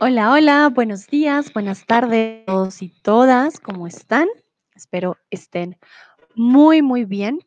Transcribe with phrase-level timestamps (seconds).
[0.00, 4.28] Hola, hola, buenos días, buenas tardes todos y todas, ¿cómo están?
[4.76, 5.76] Espero estén
[6.36, 7.40] muy, muy bien.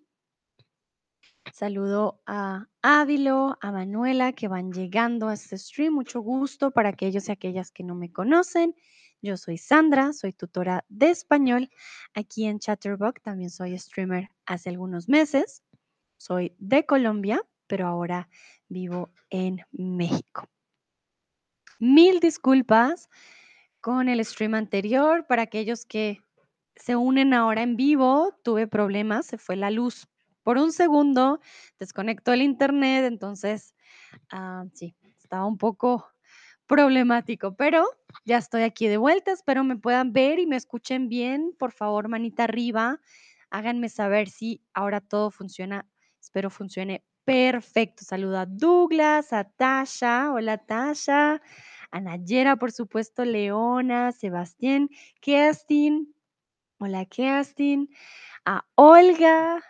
[1.54, 5.94] Saludo a Ávilo, a Manuela, que van llegando a este stream.
[5.94, 8.76] Mucho gusto para aquellos y aquellas que no me conocen.
[9.22, 11.70] Yo soy Sandra, soy tutora de español
[12.16, 13.22] aquí en Chatterbox.
[13.22, 15.64] También soy streamer hace algunos meses.
[16.18, 18.28] Soy de Colombia, pero ahora
[18.68, 20.50] vivo en México.
[21.82, 23.10] Mil disculpas
[23.80, 25.26] con el stream anterior.
[25.26, 26.22] Para aquellos que
[26.76, 30.08] se unen ahora en vivo, tuve problemas, se fue la luz
[30.44, 31.40] por un segundo,
[31.80, 33.74] desconectó el internet, entonces,
[34.32, 36.08] ah, sí, estaba un poco
[36.68, 37.84] problemático, pero
[38.26, 41.56] ya estoy aquí de vuelta, espero me puedan ver y me escuchen bien.
[41.58, 43.00] Por favor, manita arriba,
[43.50, 45.88] háganme saber si ahora todo funciona,
[46.20, 48.04] espero funcione perfecto.
[48.04, 51.42] Saludo a Douglas, a Tasha, hola Tasha,
[51.92, 54.90] a Nayera, por supuesto, Leona, Sebastián,
[55.22, 56.14] Kerstin,
[56.80, 57.90] hola Kerstin,
[58.46, 59.62] a Olga,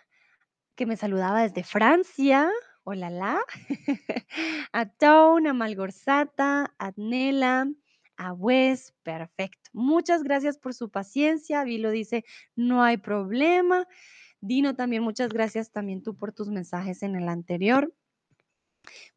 [0.75, 2.49] que me saludaba desde Francia,
[2.83, 3.41] hola la,
[4.71, 7.67] a Tone, a Malgorzata, a Nela,
[8.17, 9.69] a Wes, perfecto.
[9.73, 11.63] Muchas gracias por su paciencia.
[11.63, 12.23] Vilo dice,
[12.55, 13.87] no hay problema.
[14.41, 17.93] Dino también, muchas gracias también tú por tus mensajes en el anterior.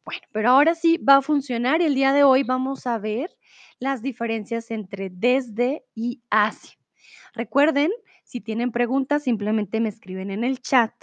[0.03, 1.81] Bueno, pero ahora sí va a funcionar.
[1.81, 3.29] El día de hoy vamos a ver
[3.79, 6.77] las diferencias entre desde y hacia.
[7.33, 7.91] Recuerden,
[8.23, 10.93] si tienen preguntas, simplemente me escriben en el chat.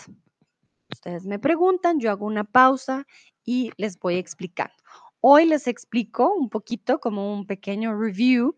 [0.90, 3.06] Ustedes me preguntan, yo hago una pausa
[3.44, 4.74] y les voy explicando.
[5.20, 8.56] Hoy les explico un poquito como un pequeño review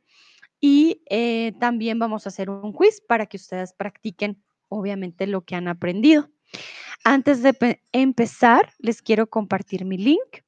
[0.60, 5.56] y eh, también vamos a hacer un quiz para que ustedes practiquen obviamente lo que
[5.56, 6.30] han aprendido.
[7.06, 10.42] Antes de empezar, les quiero compartir mi link.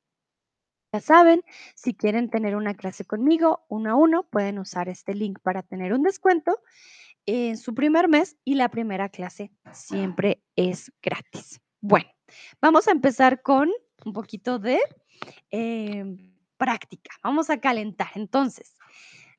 [0.91, 1.43] Ya saben,
[1.75, 5.93] si quieren tener una clase conmigo uno a uno, pueden usar este link para tener
[5.93, 6.59] un descuento
[7.27, 11.61] en su primer mes y la primera clase siempre es gratis.
[11.83, 12.09] Bueno,
[12.63, 13.71] vamos a empezar con
[14.07, 14.79] un poquito de
[15.51, 17.11] em, práctica.
[17.23, 18.13] Vamos a calentar.
[18.15, 18.77] Entonces,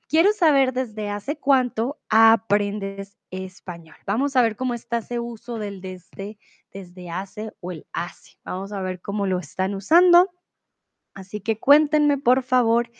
[0.07, 3.95] quiero saber desde hace cuánto aprendes español.
[4.05, 6.37] Vamos a ver cómo está ese uso del desde,
[6.71, 8.37] desde hace o el hace.
[8.43, 10.29] Vamos a ver cómo lo están usando.
[11.13, 12.91] Así que cuéntenme, por favor,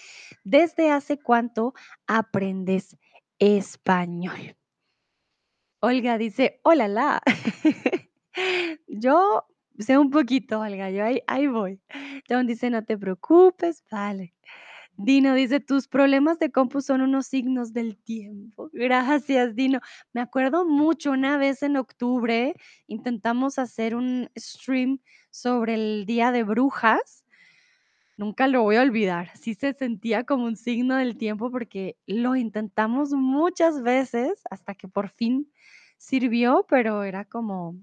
[0.43, 1.73] desde hace cuánto
[2.07, 2.97] aprendes
[3.37, 4.57] español.
[5.79, 7.21] Olga dice, hola, la.
[8.87, 9.45] yo
[9.77, 11.79] sé un poquito, Olga, yo ahí, ahí voy.
[12.27, 14.33] John dice, no te preocupes, vale.
[14.97, 18.69] Dino dice, tus problemas de compu son unos signos del tiempo.
[18.73, 19.79] Gracias, Dino.
[20.11, 22.55] Me acuerdo mucho una vez en octubre,
[22.87, 24.99] intentamos hacer un stream
[25.29, 27.23] sobre el Día de Brujas.
[28.17, 29.29] Nunca lo voy a olvidar.
[29.37, 34.87] Sí se sentía como un signo del tiempo porque lo intentamos muchas veces hasta que
[34.87, 35.51] por fin
[35.99, 37.75] sirvió, pero era como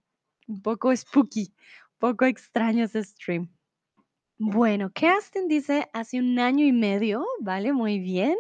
[0.48, 1.54] un poco spooky,
[1.92, 3.48] un poco extraño ese stream.
[4.38, 7.72] Bueno, Kerstin dice hace un año y medio, ¿vale?
[7.72, 8.36] Muy bien.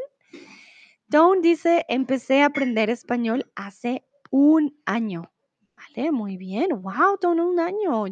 [1.06, 5.30] Dawn dice, empecé a aprender español hace un año,
[5.76, 6.10] ¿vale?
[6.10, 6.70] Muy bien.
[6.82, 8.04] Wow, Dawn, un año.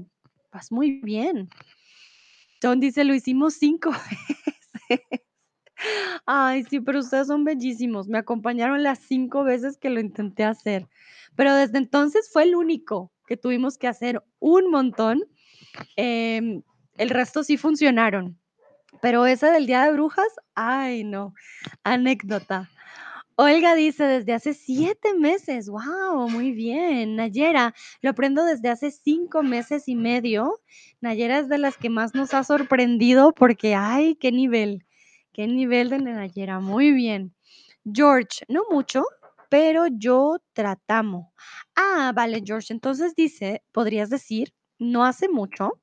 [0.52, 1.48] Vas muy bien.
[2.60, 3.90] Dawn dice, lo hicimos cinco
[4.88, 5.04] veces.
[6.24, 8.06] Ay, sí, pero ustedes son bellísimos.
[8.06, 10.88] Me acompañaron las cinco veces que lo intenté hacer.
[11.34, 15.24] Pero desde entonces fue el único que tuvimos que hacer un montón.
[15.96, 16.62] Em,
[17.02, 18.38] el resto sí funcionaron.
[19.00, 21.34] Pero esa del Día de Brujas, ay, no.
[21.82, 22.70] Anécdota.
[23.34, 25.68] Olga dice desde hace siete meses.
[25.68, 26.28] ¡Wow!
[26.28, 27.16] Muy bien.
[27.16, 30.60] Nayera, lo aprendo desde hace cinco meses y medio.
[31.00, 34.86] Nayera es de las que más nos ha sorprendido porque, ay, qué nivel.
[35.32, 36.60] Qué nivel de Nayera.
[36.60, 37.34] Muy bien.
[37.84, 39.04] George, no mucho,
[39.48, 41.26] pero yo tratamos.
[41.74, 42.72] Ah, vale, George.
[42.72, 45.81] Entonces dice, podrías decir, no hace mucho,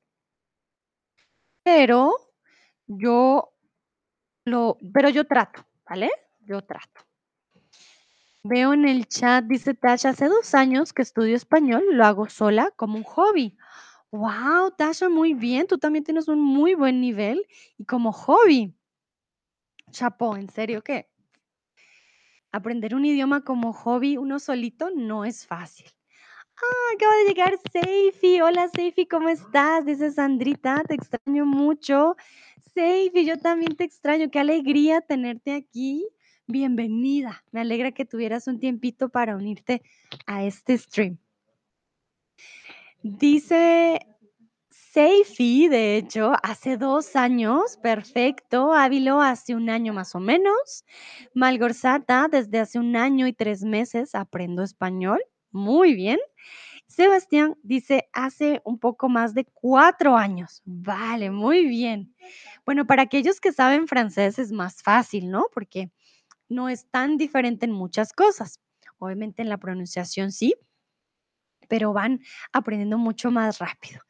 [1.62, 2.14] pero
[2.86, 3.52] yo
[4.44, 6.10] lo, pero yo trato, ¿vale?
[6.40, 7.02] Yo trato.
[8.42, 12.72] Veo en el chat, dice Tasha, hace dos años que estudio español, lo hago sola
[12.76, 13.56] como un hobby.
[14.10, 15.66] Wow, Tasha, muy bien.
[15.66, 17.46] Tú también tienes un muy buen nivel
[17.76, 18.74] y como hobby.
[19.90, 21.10] Chapo, en serio que
[22.50, 25.90] aprender un idioma como hobby uno solito no es fácil.
[26.62, 28.40] Ah, acaba de llegar Seifi.
[28.42, 29.86] Hola Seifi, ¿cómo estás?
[29.86, 32.16] Dice Sandrita, te extraño mucho.
[32.74, 34.30] Seifi, yo también te extraño.
[34.30, 36.06] Qué alegría tenerte aquí.
[36.46, 37.42] Bienvenida.
[37.50, 39.82] Me alegra que tuvieras un tiempito para unirte
[40.26, 41.16] a este stream.
[43.02, 44.00] Dice
[44.70, 48.74] Seifi, de hecho, hace 2 años, perfecto.
[48.74, 50.84] Ávilo hace 1 año más o menos.
[51.32, 55.20] Malgorzata, desde hace 1 año y 3 meses aprendo español.
[55.52, 56.18] Muy bien.
[56.86, 60.62] Sebastián dice hace un poco más de 4 años.
[60.64, 62.14] Vale, muy bien.
[62.66, 65.46] Bueno, para aquellos que saben francés es más fácil, ¿no?
[65.54, 65.90] Porque
[66.48, 68.60] no es tan diferente en muchas cosas.
[68.98, 70.54] Obviamente en la pronunciación sí,
[71.68, 72.20] pero van
[72.52, 74.00] aprendiendo mucho más rápido.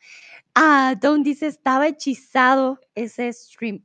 [0.55, 3.85] Ah, Don dice: "Estaba hechizado ese stream".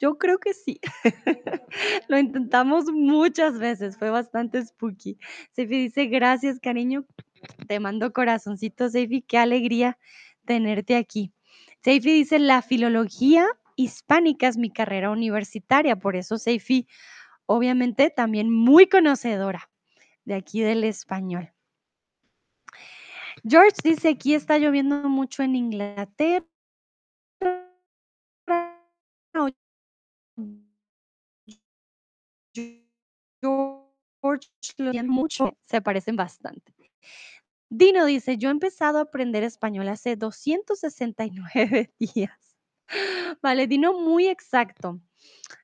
[0.00, 0.80] Yo creo que sí.
[2.08, 5.18] Lo intentamos muchas veces, fue bastante spooky.
[5.52, 7.06] Seifi dice: "Gracias, cariño".
[7.68, 9.98] Te mando corazoncitos, Seifi, qué alegría
[10.46, 11.32] tenerte aquí.
[11.82, 13.46] Seifi dice: "La filología
[13.76, 15.96] hispánica es mi carrera universitaria".
[15.96, 16.88] Por eso, Seifi,
[17.46, 19.70] obviamente, también muy conocedora
[20.24, 21.52] de aquí del español.
[23.44, 26.44] George dice: "Aquí está lloviendo mucho en Inglaterra".
[33.42, 34.48] George
[35.04, 36.74] mucho, se parecen bastante.
[37.70, 42.56] Dino dice: "Yo he empezado a aprender español hace 269 días".
[43.42, 45.00] Vale, Dino, muy exacto.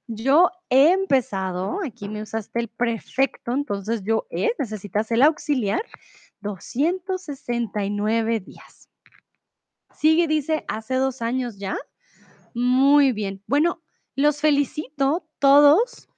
[0.09, 5.83] Yo he empezado, aquí me usaste el perfecto, entonces yo he, necesitas el auxiliar,
[6.41, 8.89] 269 días.
[9.95, 11.77] Sigue, dice: "¿Hace 2 años ya?".
[12.55, 13.43] Muy bien.
[13.47, 13.82] Bueno,
[14.17, 16.09] los felicito, todos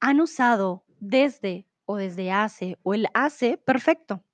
[0.00, 4.24] han usado desde o desde hace o el hace perfecto.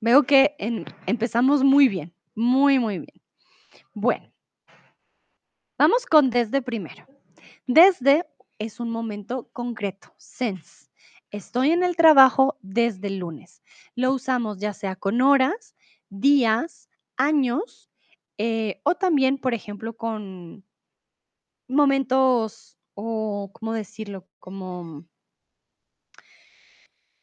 [0.00, 3.22] Veo que en empezamos muy bien, muy, muy bien.
[3.94, 4.32] Bueno.
[5.78, 7.06] Vamos con desde primero.
[7.66, 8.26] Desde
[8.58, 10.90] es un momento concreto, since.
[11.30, 13.62] Estoy en el trabajo desde el lunes.
[13.94, 15.74] Lo usamos ya sea con horas,
[16.10, 17.90] días, años,
[18.36, 20.64] eh, o también, por ejemplo, con
[21.70, 24.26] momentos o, ¿cómo decirlo?
[24.38, 25.04] Como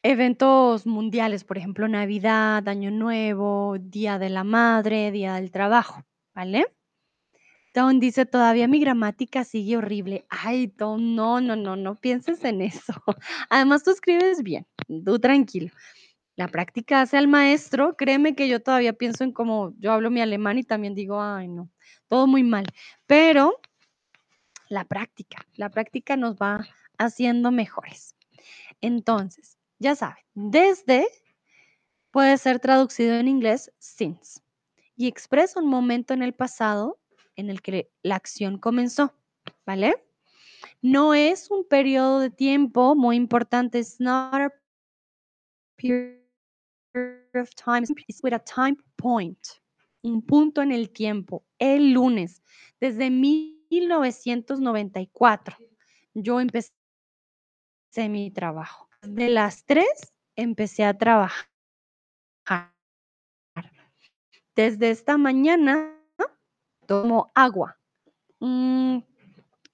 [0.04, 6.04] eventos mundiales, por ejemplo, Navidad, Año Nuevo, Día de la Madre, Día del Trabajo,
[6.34, 6.66] ¿vale?
[7.74, 10.26] Don dice: "Todavía mi gramática sigue horrible".
[10.30, 12.94] Ay, Don, no, no, no, no pienses en eso.
[13.50, 14.66] Además, tú escribes bien,
[15.06, 15.70] tú tranquilo.
[16.38, 17.96] La práctica hace al maestro.
[17.98, 21.48] Créeme que yo todavía pienso en cómo yo hablo mi alemán y también digo: "Ay,
[21.50, 21.70] no,
[22.10, 22.66] todo muy mal".
[23.08, 23.60] Pero
[24.70, 26.68] la práctica, la práctica nos va
[26.98, 28.16] haciendo mejores.
[28.82, 31.08] Entonces, ya saben, desde
[32.12, 34.42] puede ser traducido en inglés since
[34.96, 37.00] y expresa un momento en el pasado
[37.36, 39.14] en el que la acción comenzó,
[39.66, 40.04] ¿vale?
[40.82, 44.52] No es un periodo de tiempo muy importante, it's not a
[45.76, 46.18] period
[47.36, 49.38] of time, it's with a time point,
[50.02, 52.42] un punto en el tiempo, el lunes,
[52.80, 53.12] desde
[53.70, 55.58] 1994,
[56.14, 56.72] yo empecé
[58.10, 58.88] mi trabajo.
[59.02, 59.88] De las 3
[60.36, 61.48] empecé a trabajar.
[64.56, 65.94] Desde esta mañana
[66.86, 67.78] tomo agua.
[68.40, 69.00] Mm,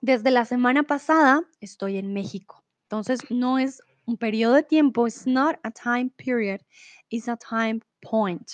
[0.02, 2.64] desde la semana pasada estoy en México.
[2.84, 6.62] Entonces, no es un periodo de tiempo, it's not a time period,
[7.10, 8.52] it's a time point.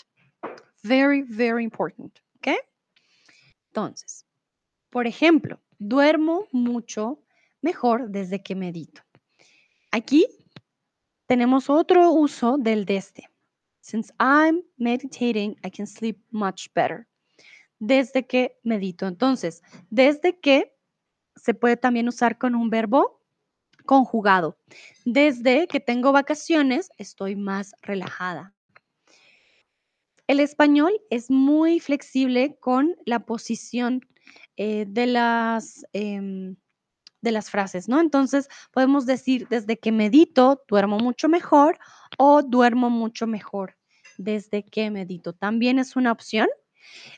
[0.84, 2.58] Very, very important, ¿okey?
[3.68, 4.26] Entonces,
[4.90, 7.24] por ejemplo, duermo mucho
[7.62, 9.02] mejor desde que medito.
[9.92, 10.26] Aquí
[11.28, 13.30] tenemos otro uso del desde.
[13.82, 17.08] Since I'm meditating, I can sleep much better.
[17.80, 19.08] Desde que medito.
[19.08, 20.76] Entonces, desde que
[21.36, 23.22] se puede también usar con un verbo
[23.86, 24.58] conjugado.
[25.06, 28.54] Desde que tengo vacaciones, estoy más relajada.
[30.28, 34.02] El español es muy flexible con la posición,
[34.58, 36.56] eh, de las, em,
[37.22, 38.00] de las frases, ¿no?
[38.02, 41.80] Entonces, podemos decir: "Desde que medito, duermo mucho mejor",
[42.20, 43.78] o "Duermo mucho mejor
[44.18, 45.34] desde que medito".
[45.34, 46.48] También es una opción,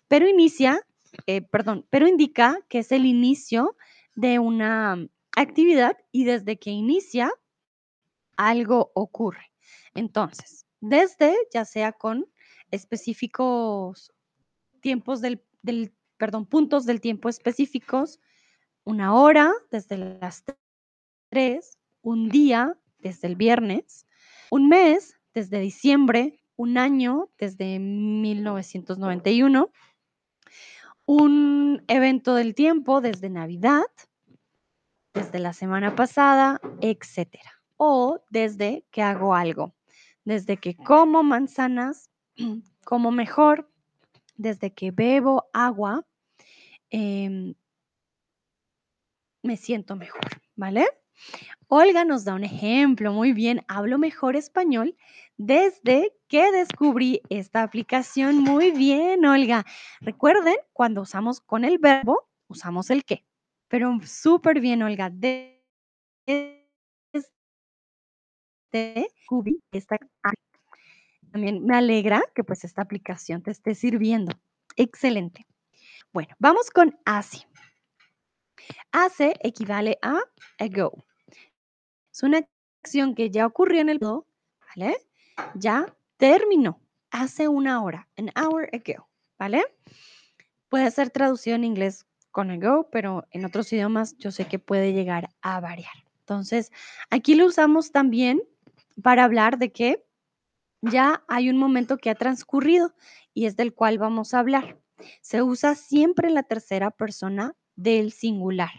[0.09, 0.81] pero inicia,
[1.27, 3.77] eh, perdón, pero indica que es el inicio
[4.15, 7.31] de una actividad y desde que inicia
[8.37, 9.51] algo ocurre.
[9.93, 12.27] Entonces, desde, ya sea con
[12.71, 14.11] específicos
[14.81, 18.19] tiempos del del perdón, puntos del tiempo específicos,
[18.83, 20.43] 1 hora desde las
[21.29, 24.05] 3, un día desde el viernes,
[24.51, 29.71] un mes desde diciembre, un año desde 1991
[31.07, 33.81] un evento del tiempo desde Navidad
[35.15, 37.63] desde la semana pasada, etcétera.
[37.77, 39.73] O desde que hago algo,
[40.23, 42.11] desde que como manzanas,
[42.85, 43.67] como mejor,
[44.37, 46.05] desde que bebo agua,
[46.91, 47.55] em
[49.43, 50.21] me siento mejor,
[50.55, 50.87] ¿vale?
[51.67, 54.95] Olga nos da un ejemplo, muy bien, hablo mejor español
[55.37, 58.39] desde que descubrí esta aplicación.
[58.39, 59.65] Muy bien, Olga.
[60.01, 63.25] Recuerden, cuando usamos con el verbo, usamos el qué,
[63.67, 65.09] pero súper bien, Olga.
[65.09, 65.61] Desde
[68.71, 69.97] descubrí esta
[71.31, 74.33] también me alegra que pues esta aplicación te esté sirviendo.
[74.75, 75.45] Excelente.
[76.13, 77.47] Bueno, vamos con hace.
[78.91, 80.19] Hace equivale a
[80.59, 81.05] ago.
[82.11, 82.45] Es una
[82.83, 84.27] acción que ya ocurrió en el pasado,
[84.75, 84.97] ¿vale?
[85.55, 85.85] Ya
[86.17, 89.07] terminó hace una hora, an hour ago,
[89.39, 89.63] ¿vale?
[90.67, 94.91] Puede ser traducido en inglés con ago, pero en otros idiomas yo sé que puede
[94.91, 95.93] llegar a variar.
[96.19, 96.73] Entonces,
[97.09, 98.41] aquí lo usamos también
[99.01, 100.03] para hablar de que
[100.81, 102.93] ya hay un momento que ha transcurrido
[103.33, 104.80] y es del cual vamos a hablar.
[105.21, 108.71] Se usa siempre la tercera persona del singular.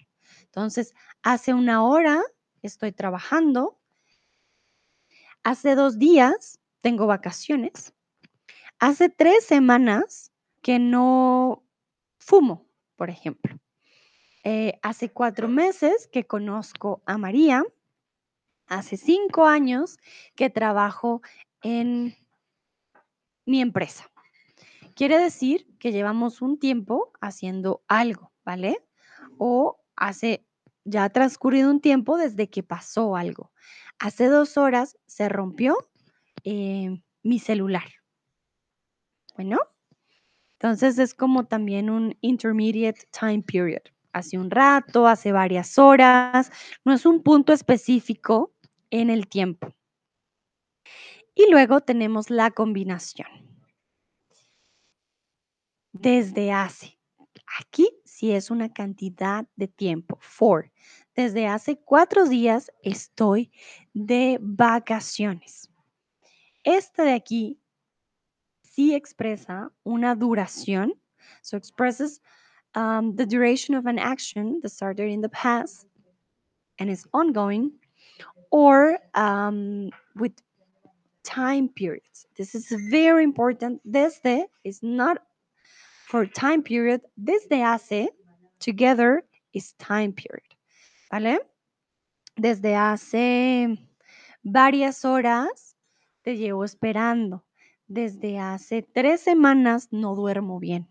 [0.45, 2.23] Entonces, hace una hora
[2.63, 3.79] estoy trabajando.
[5.43, 7.95] Hace dos días tengo vacaciones.
[8.79, 11.65] Hace tres semanas que no
[12.19, 13.59] fumo, por ejemplo.
[14.45, 17.65] Eh, hace cuatro meses que conozco a María.
[18.67, 19.99] Hace cinco años
[20.35, 21.23] que trabajo
[21.63, 22.17] en
[23.45, 24.12] mi empresa.
[24.95, 28.85] Quiere decir que llevamos un tiempo haciendo algo, ¿vale?
[29.39, 30.47] O hace,
[30.85, 33.53] ya ha transcurrido un tiempo desde que pasó algo.
[33.99, 35.77] Hace dos horas se rompió
[36.45, 37.89] eh, mi celular.
[39.37, 39.59] Bueno,
[40.55, 43.83] entonces es como también un intermediate time period.
[44.13, 46.53] Hace un rato, hace varias horas,
[46.85, 48.55] no es un punto específico
[48.91, 49.75] en el tiempo.
[51.35, 53.52] Y luego tenemos la combinación.
[56.03, 56.99] Desde hace.
[57.61, 60.19] Aquí sí es una cantidad de tiempo.
[60.21, 60.71] For.
[61.15, 63.53] Desde hace cuatro días estoy
[63.95, 65.71] de vacaciones.
[66.65, 67.61] Este de aquí
[68.63, 70.93] sí expresa una duración.
[71.43, 72.21] So expresses
[72.75, 75.87] um, the duration of an action that started in the past
[76.81, 77.71] and is ongoing,
[78.51, 80.33] or um, with
[81.23, 82.27] time periods.
[82.37, 83.81] This is very important.
[83.89, 85.19] Desde is not
[86.13, 87.01] for time period.
[87.17, 88.11] Desde hace,
[88.59, 90.47] together is time period.
[91.11, 91.41] ¿Vale?
[92.37, 93.79] Desde hace
[94.43, 95.75] varias horas
[96.23, 97.45] te llevo esperando.
[97.87, 100.87] Desde hace tres semanas no duermo bien.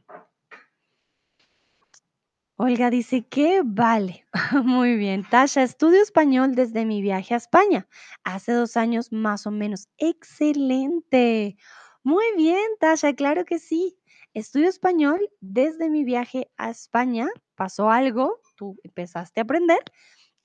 [2.56, 4.25] Olga dice que vale.
[4.63, 5.24] Muy bien.
[5.30, 7.88] Tasha, estudio español desde mi viaje a España.
[8.24, 9.88] Hace dos años más o menos.
[9.98, 11.58] Excelente.
[12.04, 14.00] Muy bien, Tasha, claro que sí.
[14.33, 17.27] Estudio español desde mi viaje a España.
[17.55, 19.79] Pasó algo, tú empezaste a aprender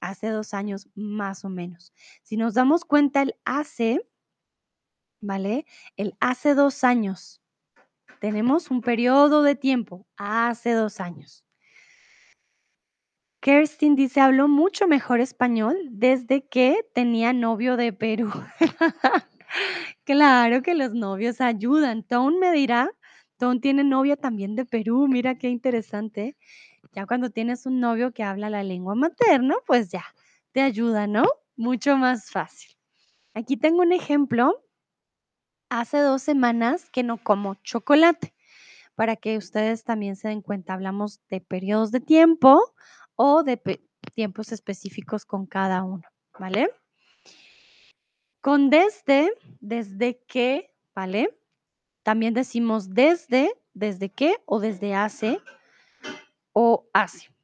[0.00, 1.92] hace dos años más o menos.
[2.22, 4.04] Si nos damos cuenta, el hace,
[5.20, 5.66] ¿vale?
[5.96, 7.40] El hace dos años.
[8.20, 11.44] Tenemos un periodo de tiempo, hace dos años.
[13.40, 18.32] Kerstin dice, habló mucho mejor español desde que tenía novio de Perú.
[20.04, 22.02] claro que los novios ayudan.
[22.02, 22.90] Tone me dirá,
[23.38, 26.36] Tone tiene novia también de Perú, mira qué interesante.
[26.92, 30.04] Ya cuando tienes un novio que habla la lengua materna, pues ya,
[30.52, 31.24] te ayuda, ¿no?
[31.56, 32.76] Mucho más fácil.
[33.34, 34.62] Aquí tengo un ejemplo.
[35.68, 38.34] Hace dos semanas que no como chocolate.
[38.94, 42.72] Para que ustedes también se den cuenta, hablamos de periodos de tiempo
[43.14, 43.60] o de
[44.14, 46.04] tiempos específicos con cada uno,
[46.38, 46.70] ¿vale?
[48.40, 51.36] Con desde, desde que, ¿vale?
[52.06, 55.40] También decimos desde, desde qué o desde hace
[56.52, 57.34] o hace.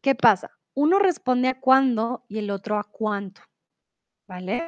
[0.00, 0.52] ¿Qué pasa?
[0.72, 3.42] Uno responde a cuándo y el otro a cuánto,
[4.28, 4.62] ¿vale?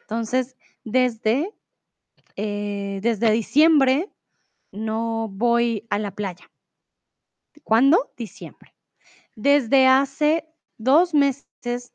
[0.00, 1.54] Entonces, desde,
[2.34, 4.10] eh, desde diciembre
[4.72, 6.50] no voy a la playa.
[7.62, 8.12] ¿Cuándo?
[8.16, 8.74] Diciembre.
[9.36, 11.92] Desde hace dos meses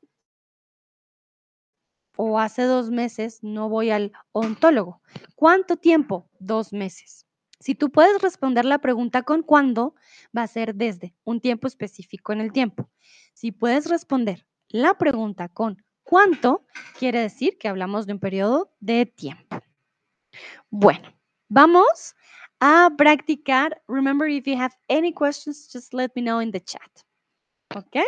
[2.24, 5.02] o hace dos meses no voy al ontólogo.
[5.34, 6.30] ¿Cuánto tiempo?
[6.38, 7.26] Dos meses.
[7.60, 9.96] Si tú puedes responder la pregunta con cuándo,
[10.38, 12.92] va a ser desde un tiempo específico en el tiempo.
[13.34, 16.64] Si puedes responder la pregunta con cuánto,
[17.00, 19.60] quiere decir que hablamos de un periodo de tiempo.
[20.70, 21.12] Bueno,
[21.50, 22.14] vamos
[22.60, 23.82] a practicar.
[23.88, 27.04] Remember, if you have any questions, just let me know in the chat.
[27.76, 28.06] Okay?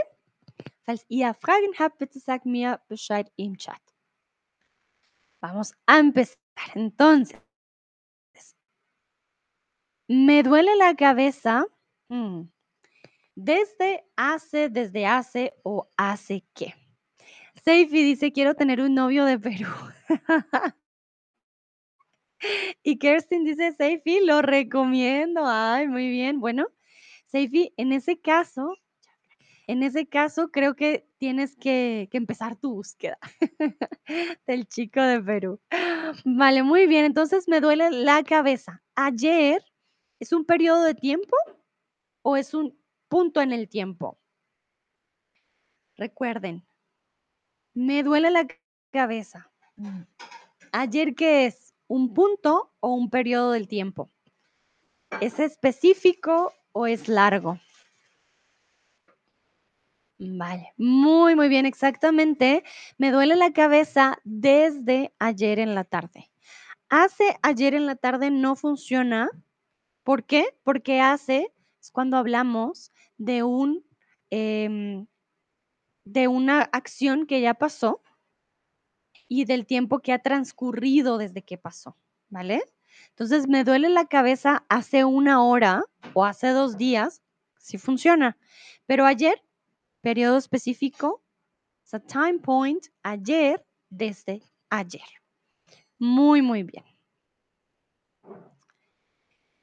[0.86, 3.82] Falls ihr Fragen habt, bitte sagt mir Bescheid im Chat.
[5.44, 6.38] Vamos a empezar.
[6.74, 7.40] Entonces,
[10.08, 11.66] Me duele la cabeza,
[12.10, 12.42] mm,
[13.36, 16.76] desde hace, desde hace o hace qué.
[17.66, 19.68] Seifi dice: "Quiero tener un novio de Perú".
[22.84, 25.42] Y Kerstin dice: "Seifi, lo recomiendo".
[25.46, 26.40] Ay, muy bien.
[26.40, 26.68] Bueno,
[27.28, 28.76] Seifi, en ese caso
[29.68, 33.18] en ese caso, creo que tienes que que empezar tu búsqueda
[34.48, 35.62] del chico de Perú.
[36.26, 37.06] Vale, muy bien.
[37.06, 38.84] Entonces, me duele la cabeza.
[38.96, 39.64] Ayer,
[40.20, 41.36] ¿es un periodo de tiempo
[42.22, 42.78] o es un
[43.08, 44.20] punto en el tiempo?
[45.96, 46.66] Recuerden.
[47.74, 48.48] Me duele la
[48.92, 49.52] cabeza.
[49.76, 50.02] Mm.
[50.72, 51.74] ¿Ayer qué es?
[51.88, 54.12] ¿Un punto o un periodo del tiempo?
[55.22, 57.60] ¿Es específico o es largo?
[60.20, 62.64] Vale, muy, muy bien, exactamente.
[62.98, 66.30] Me duele la cabeza desde ayer en la tarde.
[66.90, 69.30] Hace ayer en la tarde no funciona.
[70.04, 70.48] ¿Por qué?
[70.64, 73.86] Porque hace es cuando hablamos de un,
[74.32, 75.08] em,
[76.06, 78.02] de una acción que ya pasó
[79.30, 81.98] y del tiempo que ha transcurrido desde que pasó,
[82.30, 82.62] ¿vale?
[83.10, 87.22] Entonces, me duele la cabeza hace una hora o hace 2 días,
[87.58, 88.38] sí funciona,
[88.86, 89.43] pero ayer,
[90.04, 95.02] periodo específico, o sea, time point, ayer, desde ayer.
[95.98, 96.84] Muy, muy bien.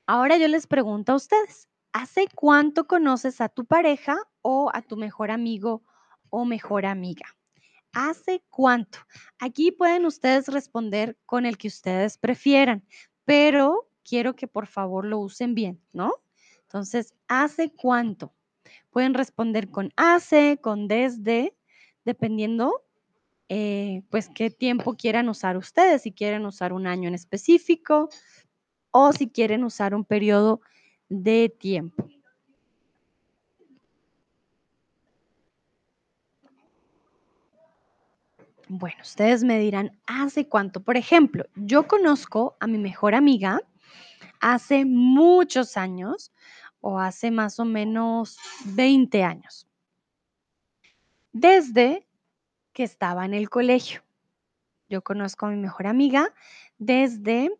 [0.07, 4.97] Ahora yo les pregunto a ustedes, ¿hace cuánto conoces a tu pareja o a tu
[4.97, 5.85] mejor amigo
[6.31, 7.27] o mejor amiga?
[7.93, 8.99] ¿Hace cuánto?
[9.39, 12.87] Aquí pueden ustedes responder con el que ustedes prefieran,
[13.25, 16.15] pero quiero que por favor lo usen bien, ¿no?
[16.63, 18.35] Entonces, ¿hace cuánto?
[18.91, 21.57] Pueden responder con hace, con desde,
[22.05, 22.83] dependiendo,
[23.49, 28.09] eh, pues, qué tiempo quieran usar ustedes, si quieren usar un año en específico
[28.91, 30.61] o si quieren usar un periodo
[31.09, 32.09] de tiempo.
[38.73, 40.81] Bueno, ustedes me dirán, ¿hace cuánto?
[40.81, 43.61] Por ejemplo, yo conozco a mi mejor amiga
[44.41, 46.33] hace muchos años,
[46.81, 49.67] o hace más o menos 20 años.
[51.33, 52.07] Desde
[52.73, 54.03] que estaba en el colegio.
[54.89, 56.35] Yo conozco a mi mejor amiga
[56.79, 57.51] desde,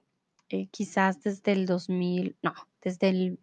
[0.49, 3.39] eh, quizás desde el 2000, no, desde el,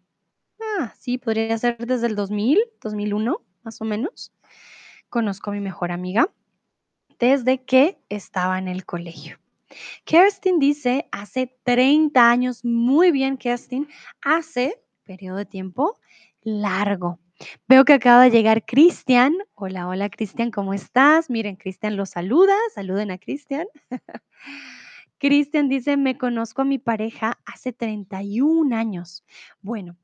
[0.60, 4.32] ah, sí, podría ser desde el 2000, 2001, más o menos.
[5.08, 6.30] Conozco a mi mejor amiga
[7.18, 9.38] desde que estaba en el colegio.
[10.04, 12.64] Kerstin dice hace 30 años.
[12.64, 13.88] Muy bien, Kerstin.
[14.22, 15.98] Hace periodo de tiempo
[16.42, 17.18] largo.
[17.66, 19.34] Veo que acaba de llegar Cristian.
[19.54, 21.30] Hola, hola, Cristian, ¿cómo estás?
[21.30, 22.54] Miren, Cristian lo saluda.
[22.74, 23.66] Saluden a Cristian.
[25.18, 29.24] Cristian dice, me conozco a mi pareja hace 31 años.
[29.62, 29.96] Bueno,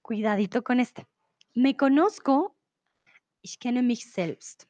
[0.00, 1.06] cuidadito con este.
[1.54, 2.54] Me conozco,
[3.42, 4.64] ich kenne mich selbst.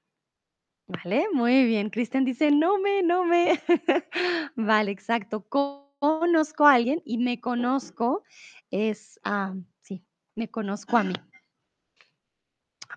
[0.86, 1.90] Vale, muy bien.
[1.90, 3.60] Cristian dice, no me, no me.
[4.56, 5.46] Vale, exacto.
[5.98, 8.24] Conozco a alguien y me conozco
[8.70, 10.04] es, ah, sí,
[10.34, 11.14] me conozco a mí.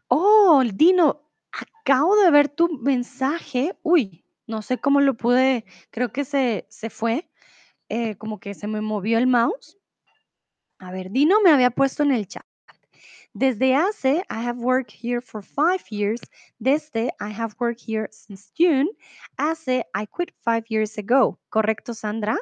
[0.10, 3.77] Oh, Dino, acabo de ver tu mensaje.
[3.83, 7.29] Uy, no sé cómo lo pude, creo que se, se fue,
[7.89, 9.77] eh, como que se me movió el mouse.
[10.79, 12.45] A ver, Dino me había puesto en el chat.
[13.33, 16.21] Desde hace, I have worked here for five years.
[16.60, 18.88] Desde, I have worked here since June.
[19.38, 21.39] Hace, I quit five years ago.
[21.49, 22.38] ¿Correcto, Sandra?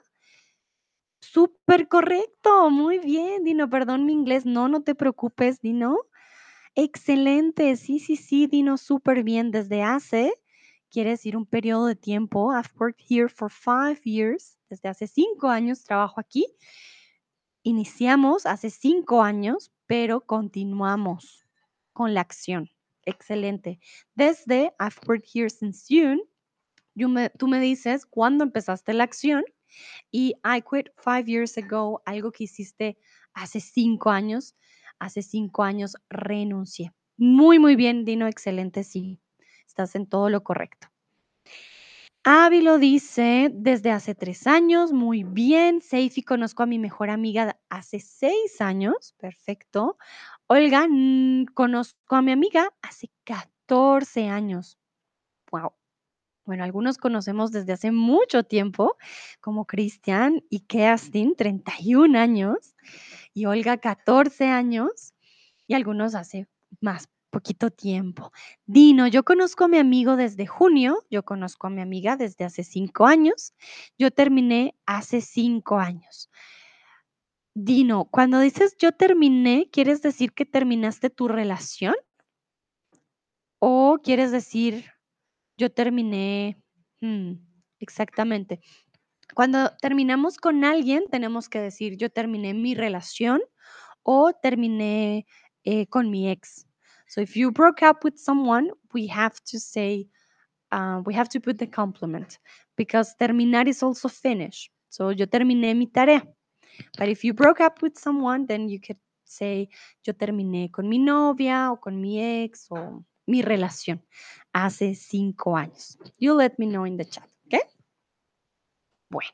[1.31, 2.69] Súper correcto.
[2.69, 3.69] Muy bien, Dino.
[3.69, 4.45] Perdón mi inglés.
[4.45, 5.97] No, no te preocupes, Dino.
[6.75, 7.75] Excelente.
[7.77, 8.77] Sí, sí, sí, Dino.
[8.77, 9.51] Súper bien.
[9.51, 10.33] Desde hace,
[10.89, 12.53] quiere decir un periodo de tiempo.
[12.53, 14.57] I've worked here for five years.
[14.69, 16.45] Desde hace cinco años trabajo aquí.
[17.63, 21.47] Iniciamos hace cinco años, pero continuamos
[21.91, 22.69] con la acción.
[23.03, 23.79] Excelente.
[24.13, 26.21] Desde I've worked here since June,
[27.37, 29.43] tú me dices cuándo empezaste la acción
[30.11, 32.97] y I quit five years ago, algo que hiciste
[33.33, 34.55] hace cinco años.
[34.99, 36.93] Hace cinco años renuncié.
[37.17, 38.27] Muy, muy bien, Dino.
[38.27, 38.83] Excelente.
[38.83, 39.19] Sí,
[39.67, 40.87] estás en todo lo correcto.
[42.27, 45.79] Ávilo dice, desde hace tres años, muy bien.
[45.81, 49.99] Seifi, conozco a mi mejor amiga hace seis años, perfecto.
[50.47, 54.79] Olga, mm, conozco a mi amiga hace 14 años.
[55.51, 55.73] Wow.
[56.45, 58.97] Bueno, algunos conocemos desde hace mucho tiempo,
[59.41, 62.75] como Cristian y Kerstin, 31 años,
[63.33, 65.15] y Olga, 14 años,
[65.65, 66.47] y algunos hace
[66.81, 68.31] más poquito tiempo.
[68.65, 72.63] Dino, yo conozco a mi amigo desde junio, yo conozco a mi amiga desde hace
[72.63, 73.53] cinco años,
[73.97, 76.29] yo terminé hace cinco años.
[77.55, 81.95] Dino, cuando dices yo terminé, ¿quieres decir que terminaste tu relación?
[83.59, 84.94] ¿O quieres decir
[85.57, 86.57] yo terminé?
[87.01, 87.33] Mm,
[87.79, 88.59] exactamente.
[89.33, 93.41] Cuando terminamos con alguien, tenemos que decir yo terminé mi relación
[94.03, 95.25] o terminé
[95.63, 96.65] eh, con mi ex.
[97.07, 100.07] So if you broke up with someone, we have to say,
[100.71, 102.39] uh, we have to put the complement
[102.75, 104.71] because terminar is also finish.
[104.89, 106.23] So yo terminé mi tarea.
[106.97, 109.69] But if you broke up with someone, then you could say,
[110.03, 114.05] yo terminé con mi novia o con mi ex o mi relación
[114.53, 115.97] hace cinco años.
[116.17, 117.55] You let me know in the chat, ¿ok?
[119.09, 119.31] Bueno,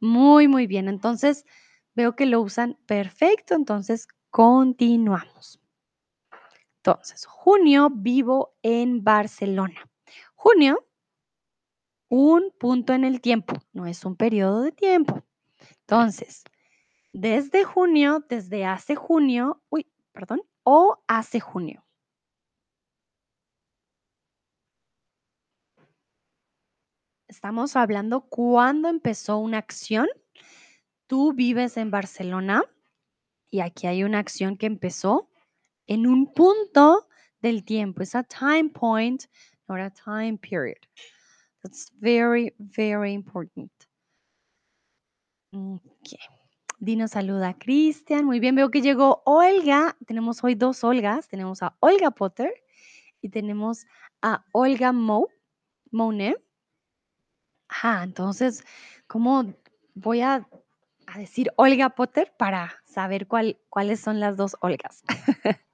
[0.00, 0.88] muy, muy bien.
[0.88, 1.44] Entonces,
[1.94, 3.54] veo que lo usan perfecto.
[3.54, 5.60] Entonces, continuamos.
[6.78, 9.88] Entonces, junio vivo en Barcelona.
[10.34, 10.84] Junio,
[12.08, 15.22] un punto en el tiempo, no es un periodo de tiempo.
[15.80, 16.42] Entonces,
[17.12, 21.81] desde junio, desde hace junio, uy, perdón, o hace junio.
[27.32, 30.06] Estamos hablando cuándo empezó una acción.
[31.06, 32.62] Tú vives en Barcelona
[33.50, 35.30] y aquí hay una acción que empezó
[35.86, 37.08] en un punto
[37.40, 38.02] del tiempo.
[38.02, 39.24] Es a time point,
[39.66, 40.76] not a time period.
[41.62, 43.72] That's very, very important.
[45.52, 46.18] Okay.
[46.80, 48.26] Dino saluda a Cristian.
[48.26, 49.96] Muy bien, veo que llegó Olga.
[50.06, 51.28] Tenemos hoy dos Olgas.
[51.28, 52.52] Tenemos a Olga Potter
[53.22, 53.86] y tenemos
[54.20, 55.28] a Olga Mo,
[55.90, 56.36] Mone.
[57.82, 58.64] Ah, entonces,
[59.06, 59.54] ¿cómo
[59.94, 60.46] voy a,
[61.06, 65.02] a decir Olga Potter para saber cuál, cuáles son las dos Olgas?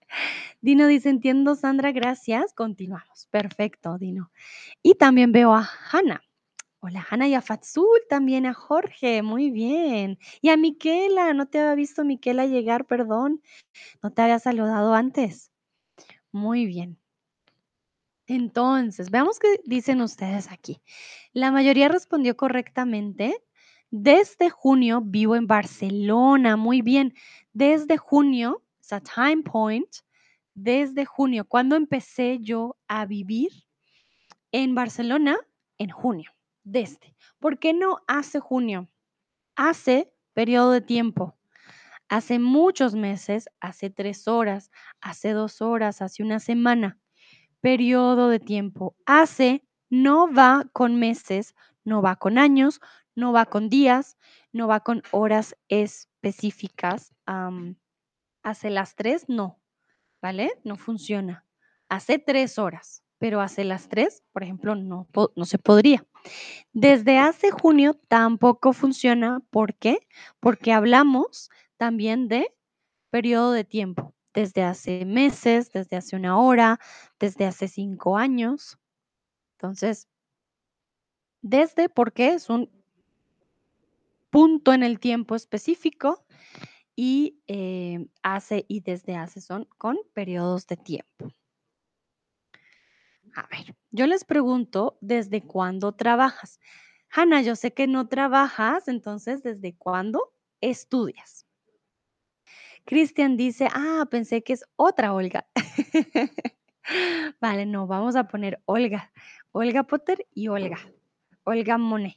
[0.61, 2.53] Dino dice, entiendo, Sandra, gracias.
[2.55, 3.27] Continuamos.
[3.31, 4.31] Perfecto, Dino.
[4.83, 6.23] Y también veo a Hanna.
[6.81, 10.19] Hola, Hanna y a Fatsul también, a Jorge, muy bien.
[10.41, 13.43] Y a Miquela, no te había visto Miquela llegar, perdón.
[14.03, 15.51] No te había saludado antes.
[16.33, 16.99] Muy bien.
[18.29, 20.83] Entonces, veamos qué dicen ustedes aquí.
[21.33, 23.43] La mayoría respondió correctamente.
[23.91, 26.59] Desde junio vivo en Barcelona.
[26.59, 27.14] Muy bien.
[27.55, 29.88] Desde junio, es a time point.
[30.53, 33.49] Desde junio, ¿cuándo empecé yo a vivir
[34.53, 35.38] en Barcelona?
[35.79, 36.31] En junio.
[36.64, 37.17] Desde.
[37.38, 38.91] ¿Por qué no hace junio?
[39.57, 41.35] Hace periodo de tiempo.
[42.11, 46.99] Hace muchos meses, hace tres horas, hace dos horas, hace una semana
[47.61, 48.97] periodo de tiempo.
[49.07, 52.81] Hace no va con meses, no va con años,
[53.14, 54.16] no va con días,
[54.53, 57.14] no va con horas específicas.
[58.42, 59.61] hace las tres, no,
[60.23, 60.53] ¿vale?
[60.64, 61.44] No funciona.
[61.88, 66.07] Hace tres horas, pero hace las tres, por ejemplo, no, no se podría.
[66.73, 69.40] Desde hace junio tampoco funciona.
[69.51, 69.99] ¿Por qué?
[70.40, 72.55] Porque hablamos también de
[73.11, 76.79] periodo de tiempo desde hace meses, desde hace una hora,
[77.18, 78.79] desde hace cinco años.
[79.57, 80.07] Entonces,
[81.42, 82.70] desde porque es un
[84.31, 86.24] punto en el tiempo específico
[86.94, 91.33] y eh, hace y desde hace son con periodos de tiempo.
[93.35, 96.61] A ver, yo les pregunto, ¿desde cuándo trabajas?
[97.11, 101.48] Hanna, yo sé que no trabajas, entonces, ¿desde cuándo estudias?
[102.88, 105.46] Cristian dice, ah, pensé que es otra Olga.
[107.38, 109.12] vale, no, vamos a poner Olga.
[109.53, 110.79] Olga Potter y Olga.
[111.44, 112.16] Olga Monet.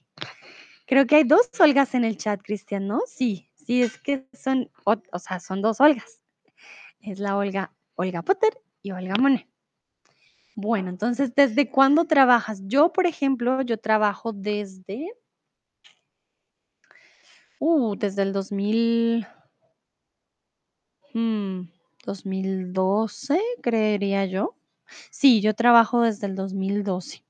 [0.88, 3.02] Creo que hay dos Olgas en el chat, Cristian, ¿no?
[3.06, 6.22] Sí, sí, es que son, o, sea, son dos Olgas.
[7.02, 9.50] Es la Olga, Olga Potter y Olga Monet.
[10.56, 12.62] Bueno, entonces, ¿desde cuándo trabajas?
[12.64, 15.12] Yo, por ejemplo, yo trabajo desde...
[17.60, 19.28] Uh, desde el 2000...
[21.14, 24.56] 2012, mm, creería yo.
[25.10, 27.24] Sí, yo trabajo desde el 2012.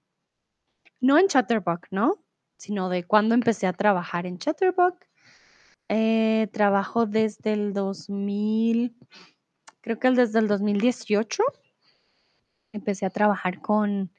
[0.99, 2.23] No en Chatterbox, ¿no?
[2.57, 5.07] Sino de cuando empecé a trabajar en Chatterbox.
[5.89, 8.95] Eh, trabajo desde el 2000,
[9.81, 11.43] creo que desde el 2018.
[12.73, 14.11] Empecé a trabajar con,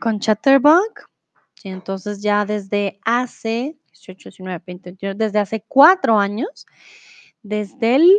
[0.00, 1.06] con Chatterbox.
[1.62, 6.66] Y entonces ya desde hace 18, 19, 20, desde hace cuatro años,
[7.42, 8.12] desde el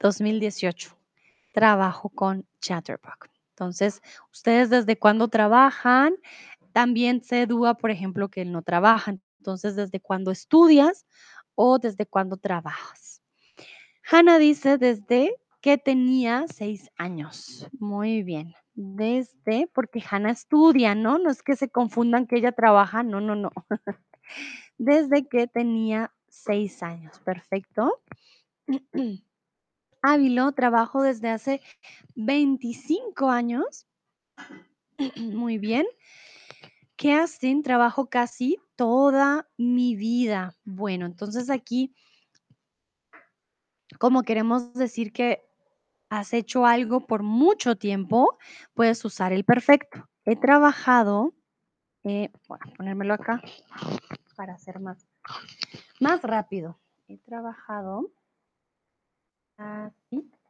[0.00, 0.96] 2018.
[1.52, 3.28] Trabajo con Chatterbox.
[3.50, 6.14] Entonces, ¿ustedes desde cuándo trabajan?
[6.72, 9.20] También sé, Dúa, por ejemplo, que no trabajan.
[9.38, 11.06] Entonces, ¿desde cuándo estudias
[11.54, 13.22] o desde cuándo trabajas?
[14.10, 17.68] Hannah dice desde que tenía seis años.
[17.78, 18.54] Muy bien.
[18.74, 21.18] Desde, porque Hannah estudia, ¿no?
[21.18, 23.50] No es que se confundan que ella trabaja, no, no, no.
[24.78, 27.18] desde que tenía seis años.
[27.20, 28.00] Perfecto.
[30.02, 31.60] Ávilo, trabajo desde hace
[32.14, 33.86] 25 años.
[35.16, 35.86] Muy bien.
[36.96, 40.56] Kerstin, trabajo casi toda mi vida.
[40.64, 41.94] Bueno, entonces aquí,
[43.98, 45.44] como queremos decir que
[46.10, 48.38] has hecho algo por mucho tiempo,
[48.74, 50.08] puedes usar el perfecto.
[50.24, 51.34] He trabajado,
[52.04, 53.42] eh, a ponérmelo acá
[54.36, 55.06] para hacer más,
[56.00, 56.80] más rápido.
[57.08, 58.10] He trabajado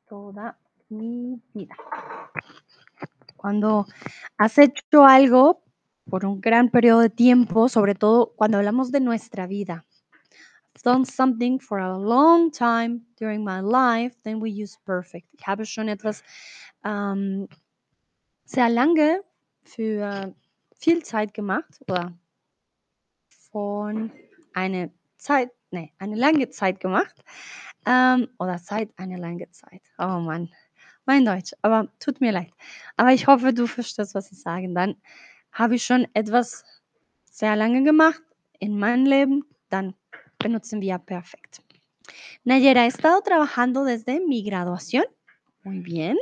[0.08, 1.74] toda mi vida.
[3.36, 3.86] Cuando
[4.36, 5.62] has hecho algo
[6.08, 9.84] por un gran periodo de tiempo, sobre todo cuando hablamos de nuestra vida.
[10.74, 15.26] I've done something for a long time during my life, then we use perfect.
[15.32, 16.22] Ich habe schon etwas
[16.84, 17.48] ähm,
[18.44, 19.22] sehr lange
[19.64, 20.34] für
[20.76, 22.12] viel Zeit gemacht oder
[23.50, 24.12] von
[24.54, 27.14] einer Zeit, nee, eine lange Zeit gemacht
[27.86, 29.82] ähm, oder seit einer langen Zeit.
[29.98, 30.50] Oh Mann,
[31.06, 32.52] mein Deutsch, aber tut mir leid.
[32.96, 34.72] Aber ich hoffe, du verstehst, was ich sage.
[34.72, 34.96] Dann
[35.52, 36.64] habe ich schon etwas
[37.24, 38.22] sehr lange gemacht
[38.58, 39.94] in meinem Leben, dann
[40.38, 41.62] benutzen wir perfekt.
[42.44, 45.04] Nayera, he estado trabajando desde mi graduación.
[45.64, 46.16] Muy bien.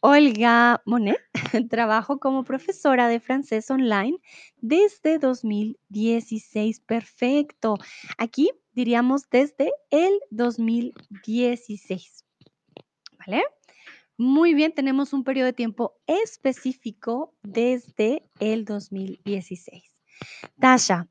[0.00, 1.18] Olga Monet,
[1.70, 4.18] trabajo como profesora de francés online
[4.58, 6.80] desde 2016.
[6.80, 7.76] Perfecto.
[8.18, 12.24] Aquí diríamos desde el 2016.
[13.18, 13.42] ¿Vale?
[14.18, 19.84] Muy bien, tenemos un periodo de tiempo específico desde el 2016.
[20.58, 21.08] Tasha,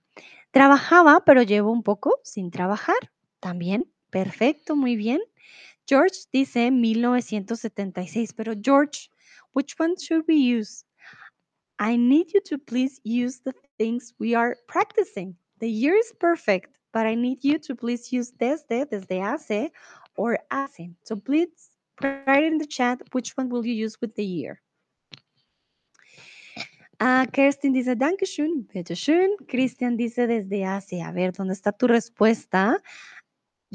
[0.51, 3.11] trabajaba, pero llevo un poco sin trabajar.
[3.39, 5.21] También, perfecto, muy bien.
[5.87, 9.09] George dice 1976, pero George,
[9.53, 10.83] which one should we use?
[11.77, 15.35] I need you to please use the things we are practicing.
[15.59, 19.71] The year is perfect, but I need you to please use desde, desde hace,
[20.17, 20.95] or hace.
[21.03, 21.69] So please
[22.01, 24.61] write in the chat which one will you use with the year.
[26.99, 29.35] Ah, Kerstin dice, Dankeschön, bitteschön.
[29.47, 31.01] Christian dice desde hace.
[31.01, 32.81] A ver, ¿dónde está tu respuesta?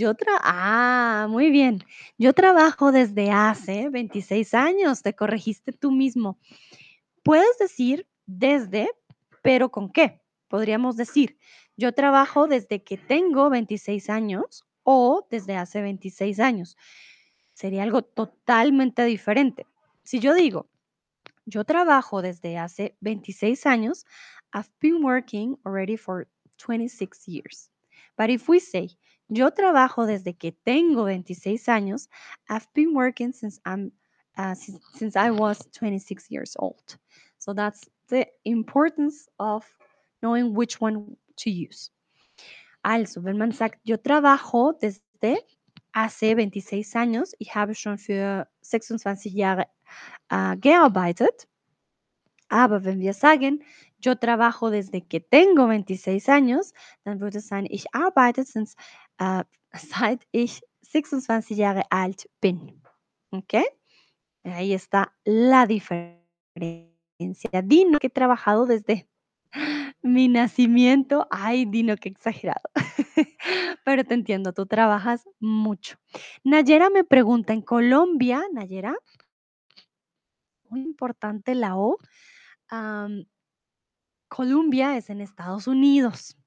[0.00, 1.84] Yo tra ah, muy bien.
[2.16, 6.38] Yo trabajo desde hace 26 años, te corregiste tú mismo.
[7.22, 8.88] Puedes decir desde,
[9.42, 10.22] pero ¿con qué?
[10.48, 11.36] Podríamos decir,
[11.76, 16.78] yo trabajo desde que tengo 26 años o desde hace 26 años.
[17.52, 19.66] Sería algo totalmente diferente.
[20.02, 20.70] Si yo digo,
[21.44, 24.06] yo trabajo desde hace 26 años,
[24.54, 27.70] I've been working already for 26 years.
[28.16, 28.96] But if we say,
[29.30, 32.08] yo trabajo desde que tengo 26 años,
[32.48, 33.92] I've been working since I'm
[34.36, 36.98] uh, since, since I was 26 years old.
[37.38, 39.64] So that's the importance of
[40.22, 41.90] knowing which one to use.
[42.82, 45.44] Also, wenn man sagt, yo trabajo desde
[45.92, 49.66] hace 26 años, ich habe schon für 26 Jahre
[50.30, 51.46] äh, gearbeitet.
[52.48, 53.62] Aber wenn wir sagen,
[54.00, 56.72] yo trabajo desde que tengo 26 años,
[57.04, 58.74] dann würde es sein, ich arbeite since,
[59.20, 62.82] äh, seit ich 26 Jahre alt bin.
[63.30, 63.54] ¿Ok?
[64.42, 66.20] Ahí está la diferencia.
[67.62, 69.08] Dino que he trabajado desde
[70.02, 71.28] mi nacimiento.
[71.30, 72.68] Ay, Dino, qué exagerado.
[73.84, 75.96] Pero te entiendo, tú trabajas mucho.
[76.42, 78.96] Nayera me pregunta, en Colombia, Nayera,
[80.68, 81.98] muy importante la O,
[84.28, 86.39] Colombia es en Estados Unidos.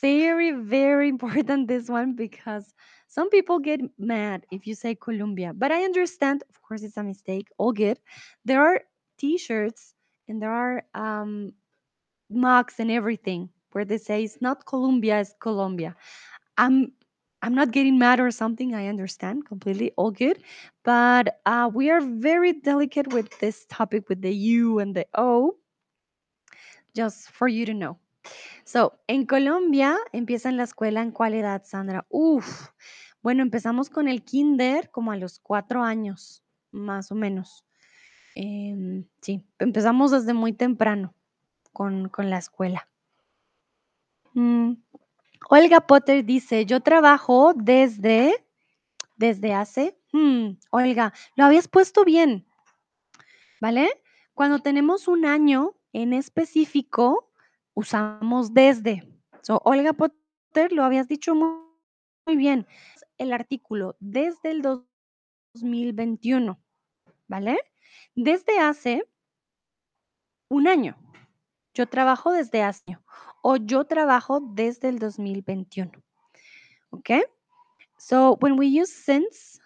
[0.00, 2.74] Very, very important this one because
[3.08, 7.02] some people get mad if you say Colombia, but I understand, of course, it's a
[7.02, 7.98] mistake, all good.
[8.44, 8.82] There are
[9.18, 9.94] t shirts
[10.28, 11.52] and there are um,
[12.30, 15.96] mugs and everything where they say it's not Colombia, it's Colombia.
[16.58, 16.92] I'm
[17.42, 18.74] I'm not getting mad or something.
[18.74, 20.42] I understand completely, all good.
[20.84, 25.56] But uh, we are very delicate with this topic with the U and the O,
[26.94, 27.98] just for you to know.
[28.64, 32.06] So, en Colombia empiezan la escuela en cuál edad, Sandra?
[32.08, 32.68] Uf,
[33.22, 37.64] bueno, empezamos con el kinder como a los cuatro años, más o menos.
[38.34, 41.14] Em, sí, empezamos desde muy temprano
[41.72, 42.88] con, con la escuela.
[44.34, 44.74] Mm,
[45.48, 48.46] Olga Potter dice, yo trabajo desde,
[49.16, 52.46] desde hace, hmm, Olga, lo habías puesto bien,
[53.60, 53.88] ¿vale?
[54.34, 57.32] Cuando tenemos un año en específico,
[57.76, 59.06] usamos desde.
[59.42, 62.66] So, Olga Potter, lo habías dicho muy, bien.
[63.18, 66.58] El artículo desde el 2021,
[67.28, 67.58] ¿vale?
[68.16, 69.04] Desde hace
[70.48, 70.96] un año.
[71.74, 72.98] Yo trabajo desde hace
[73.42, 75.92] o yo trabajo desde el 2021.
[76.90, 77.10] ¿Ok?
[77.98, 79.60] So when we use since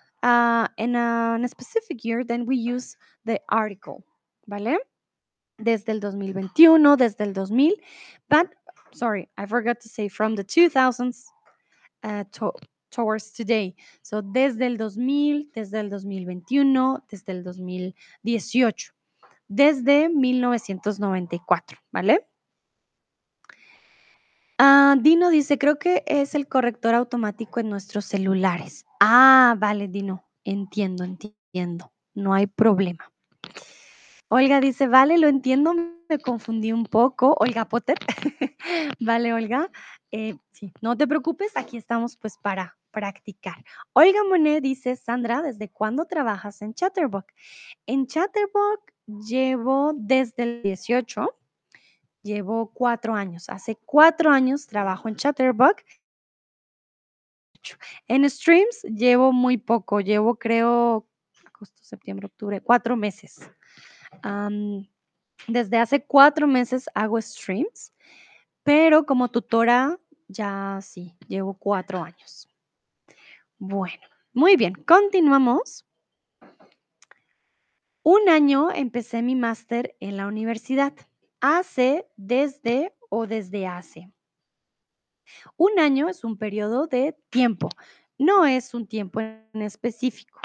[0.77, 4.05] in, a, in a specific year, then we use the article,
[4.47, 4.79] ¿vale?
[5.63, 7.75] Desde el 2021, desde el 2000,
[8.29, 8.49] but
[8.93, 11.27] sorry, I forgot to say from the 2000s
[12.03, 12.53] uh, to,
[12.91, 13.75] towards today.
[14.03, 18.93] So desde el 2000, desde el 2021, desde el 2018,
[19.49, 22.27] desde 1994, ¿vale?
[24.59, 28.85] Ah, Dino dice, creo que es el corrector automático en nuestros celulares.
[29.01, 33.11] Ah, vale, Dino, entiendo, entiendo, no hay problema.
[34.31, 37.35] Olga dice, vale, lo entiendo, me confundí un poco.
[37.39, 37.99] Olga Potter,
[39.01, 39.71] vale, Olga.
[40.13, 40.37] Eh,
[40.81, 43.65] no te preocupes, aquí estamos pues para practicar.
[43.93, 47.33] Olga Monet dice, Sandra, ¿desde cuándo trabajas en Chatterbox?
[47.87, 51.37] En Chatterbox llevo desde el 18
[52.23, 53.49] Llevo cuatro años.
[53.49, 55.83] Hace cuatro años trabajo en Chatterbox.
[58.09, 60.01] En streams llevo muy poco.
[60.01, 61.09] Llevo, creo,
[61.47, 63.51] agosto, septiembre, octubre, cuatro meses.
[65.47, 67.93] Desde hace cuatro meses hago streams,
[68.63, 72.49] pero como tutora ya sí, llevo cuatro años.
[73.59, 74.03] Bueno,
[74.33, 75.87] muy bien, continuamos.
[78.03, 80.95] Un año empecé mi máster en la universidad.
[81.41, 84.11] Hace, desde o desde hace.
[85.57, 87.69] Un año es un periodo de tiempo,
[88.19, 90.41] no es un tiempo en específico,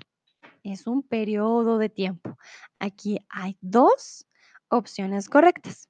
[0.74, 2.38] es un periodo de tiempo.
[2.80, 4.28] Aquí hay dos
[4.70, 5.90] opciones correctas.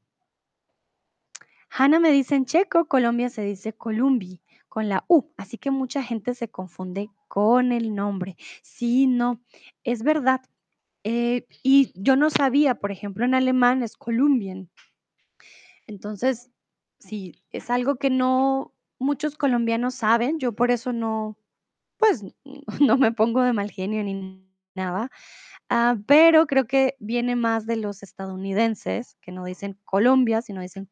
[1.70, 6.04] Hanna me dice en checo, Colombia se dice Columbi con la U, así que mucha
[6.04, 8.36] gente se confunde con el nombre.
[8.62, 9.42] Sí, no,
[9.84, 10.42] es verdad.
[11.04, 14.70] Eh, y yo no sabía, por ejemplo, en alemán es Kolumbien.
[15.88, 16.50] Entonces,
[17.00, 21.38] sí, es algo que no muchos colombianos saben, yo por eso no,
[21.98, 22.24] pues,
[22.82, 24.45] no me pongo de mal genio ni
[24.76, 25.10] nada,
[25.70, 30.90] ah, pero creo que viene más de los estadounidenses, que no dicen Colombia, sino dicen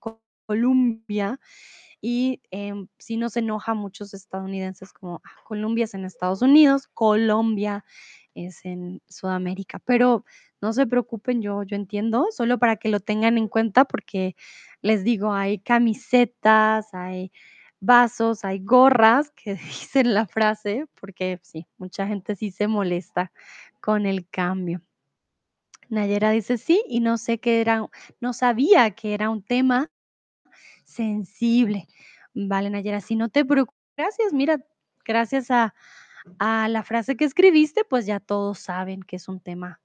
[0.47, 1.39] Columbia,
[2.01, 7.85] y em, sí nos enoja muchos estadounidenses como ah, Colombia es en Estados Unidos, Colombia
[8.35, 10.25] es en Sudamérica, pero
[10.61, 14.35] no se preocupen, yo, yo entiendo, solo para que lo tengan en cuenta porque
[14.81, 17.31] les digo, hay camisetas, hay
[17.83, 23.31] vasos, hay gorras que dicen la frase, porque sí, mucha gente sí se molesta
[23.81, 24.81] con el cambio.
[25.89, 27.85] Nayera dice sí, y no sé que era,
[28.19, 29.91] no sabía que era un tema
[30.85, 31.87] sensible.
[32.33, 34.65] Vale, Nayera, si no te preocupes, gracias, mira,
[35.05, 35.75] gracias a,
[36.39, 39.81] a la frase que escribiste, pues ya todos saben que es un tema,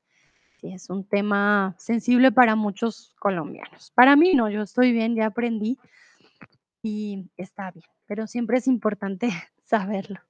[0.61, 3.91] sí, es un tema sensible para muchos colombianos.
[3.95, 5.79] Para mí no, yo estoy bien, ya aprendí
[6.89, 9.29] y está bien, pero siempre es importante
[9.65, 10.21] saberlo.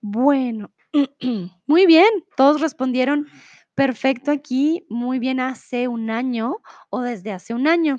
[0.00, 0.70] Bueno,
[1.66, 3.26] muy bien, todos respondieron
[3.74, 6.56] perfecto aquí, muy bien hace un año
[6.90, 7.96] o desde hace un año.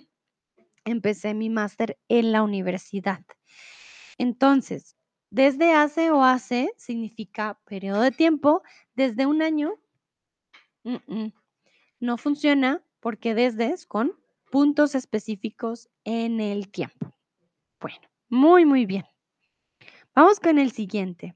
[0.86, 3.24] Empecé mi máster en la universidad.
[4.18, 4.96] Entonces,
[5.30, 8.62] desde hace o hace significa periodo de tiempo,
[8.94, 9.74] desde un año
[12.00, 14.14] no funciona porque desde es con
[14.52, 17.16] puntos específicos en el tiempo.
[17.86, 19.06] Bueno, muy, muy bien.
[20.16, 21.36] Vamos con el siguiente.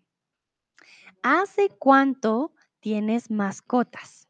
[1.21, 4.27] ¿Hace cuánto tienes mascotas?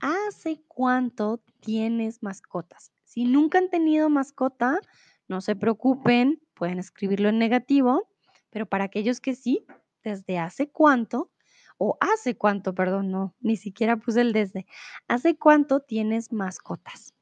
[0.00, 2.92] ¿Hace cuánto tienes mascotas?
[3.04, 4.78] Si nunca han tenido mascota,
[5.26, 8.06] no se preocupen, pueden escribirlo en negativo,
[8.50, 9.64] pero para aquellos que sí,
[10.02, 11.32] desde hace cuánto,
[11.78, 14.66] o hace cuánto, perdón, no, ni siquiera puse el desde.
[15.08, 17.13] ¿Hace cuánto tienes mascotas?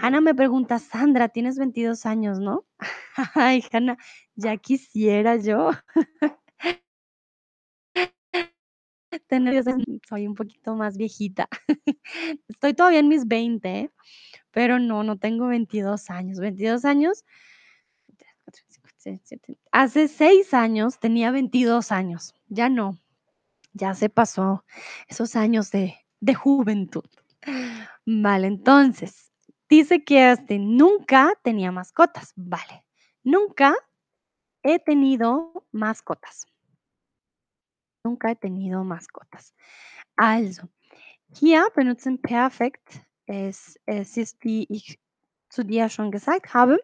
[0.00, 2.64] Hanna me pregunta, Sandra, tienes 22 años, ¿no?
[3.34, 3.98] Ay, Hanna,
[4.36, 5.70] ya quisiera yo.
[9.26, 9.64] Tener,
[10.08, 11.48] soy un poquito más viejita.
[12.48, 13.90] Estoy todavía en mis 20,
[14.52, 16.38] pero no, no tengo 22 años.
[16.38, 17.24] 22 años,
[19.72, 22.98] hace 6 años tenía 22 años, ya no,
[23.72, 24.64] ya se pasó
[25.08, 27.04] esos años de, de juventud.
[28.04, 29.27] Vale, entonces,
[29.68, 32.32] dice que este, nunca tenía mascotas.
[32.36, 32.84] Vale,
[33.22, 33.74] nunca
[34.62, 36.46] he tenido mascotas.
[38.04, 39.54] Nunca he tenido mascotas.
[40.16, 40.68] Also,
[41.34, 44.98] hier benutzen perfekt es, es ist, wie ich
[45.50, 46.78] zu dir schon gesagt habe,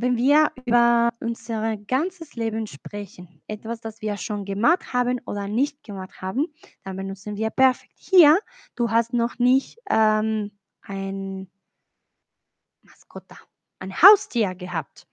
[0.00, 5.82] wenn wir über unser ganzes Leben sprechen, etwas, das wir schon gemacht haben oder nicht
[5.82, 6.46] gemacht haben,
[6.84, 7.94] dann benutzen wir perfekt.
[7.96, 8.38] Hier,
[8.76, 10.52] du hast noch nicht ähm,
[10.88, 11.48] ein
[12.82, 13.38] Mascota,
[13.78, 15.06] ein Haustier gehabt.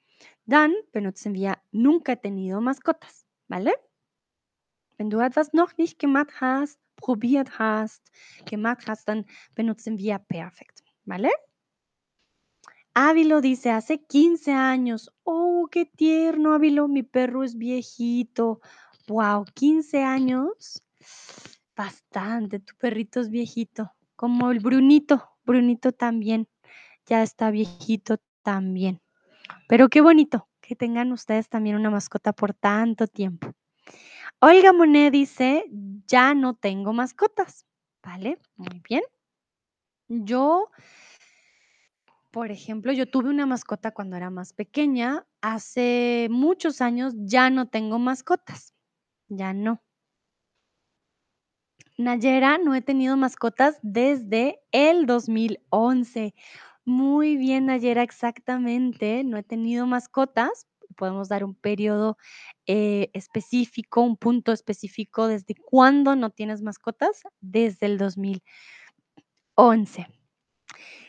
[0.46, 3.26] Dann benutzen wir nunca he tenido mascotas.
[3.48, 3.74] ¿vale?
[4.98, 8.02] Wenn du etwas noch nicht gemacht hast, probiert hast,
[8.46, 11.30] gemacht hast, dann benutzen wir perfekt, ¿vale?
[12.94, 15.12] Ávilo dice, hace 15 años.
[15.26, 18.62] Oh, qué tierno, Ávilo, mi perro es viejito.
[19.08, 20.82] Wow, 15 años.
[21.76, 23.92] Bastante, tu perrito es viejito.
[24.16, 26.48] Como el Brunito, Brunito también.
[27.06, 29.02] Ya está viejito también.
[29.68, 33.54] Pero qué bonito que tengan ustedes también una mascota por tanto tiempo.
[34.40, 35.66] Olga Monet dice,
[36.08, 37.66] ya no tengo mascotas.
[38.04, 38.38] ¿Vale?
[38.56, 39.04] Muy bien.
[40.08, 40.70] Yo,
[42.30, 45.26] por ejemplo, yo tuve una mascota cuando era más pequeña.
[45.42, 48.76] Hace muchos años ya no tengo mascotas.
[49.28, 49.82] Ya no.
[51.98, 56.34] Nayera, no he tenido mascotas desde el 2011.
[56.84, 59.24] Muy bien, Nayera, exactamente.
[59.24, 60.68] No he tenido mascotas.
[60.98, 62.18] Podemos dar un periodo
[62.68, 67.24] eh, específico, un punto específico desde cuándo no tienes mascotas.
[67.40, 68.42] Desde el 2011.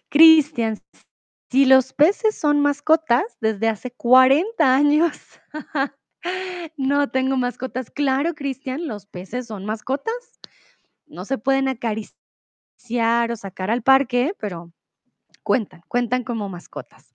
[0.08, 0.78] Cristian,
[1.50, 5.18] si los peces son mascotas desde hace 40 años.
[6.76, 7.90] no tengo mascotas.
[7.90, 10.14] Claro, Cristian, los peces son mascotas.
[11.06, 14.72] No se pueden acariciar o sacar al parque, pero
[15.42, 17.12] cuentan, cuentan como mascotas.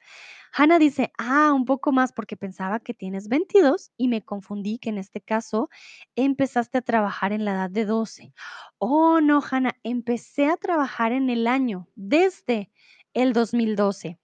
[0.54, 4.90] Hannah dice, ah, un poco más porque pensaba que tienes 22 y me confundí que
[4.90, 5.70] en este caso
[6.16, 8.34] empezaste a trabajar en la edad de 12.
[8.78, 12.70] Oh, no, Hannah, empecé a trabajar en el año desde
[13.14, 14.20] el 2012,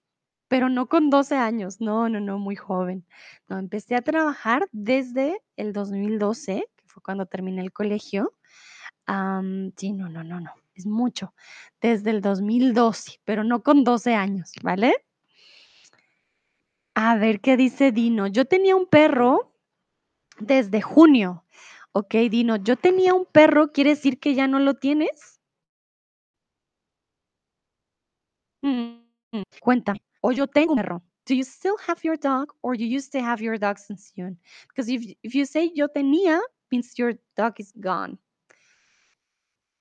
[0.50, 3.06] pero no con 12 años, no, no, no, muy joven.
[3.48, 8.34] No, empecé a trabajar desde el 2012, que fue cuando terminé el colegio.
[9.08, 11.34] Sí, no, no, no, no, es mucho.
[11.82, 15.06] Desde el 2012, pero no con 12 años, ¿vale?
[16.94, 18.28] A ver qué dice Dino.
[18.28, 19.54] Yo tenía un perro
[20.40, 21.46] desde junio.
[21.94, 25.40] Ok, Dino, yo tenía un perro, ¿quiere decir que ya no lo tienes?
[28.62, 30.02] Mm, cuéntame.
[30.22, 31.02] O yo tengo un perro.
[31.26, 34.38] Do you still have your dog or you used to have your dog since June?
[34.70, 36.42] Because if, if you say yo tenía,
[36.72, 38.18] means your dog is gone.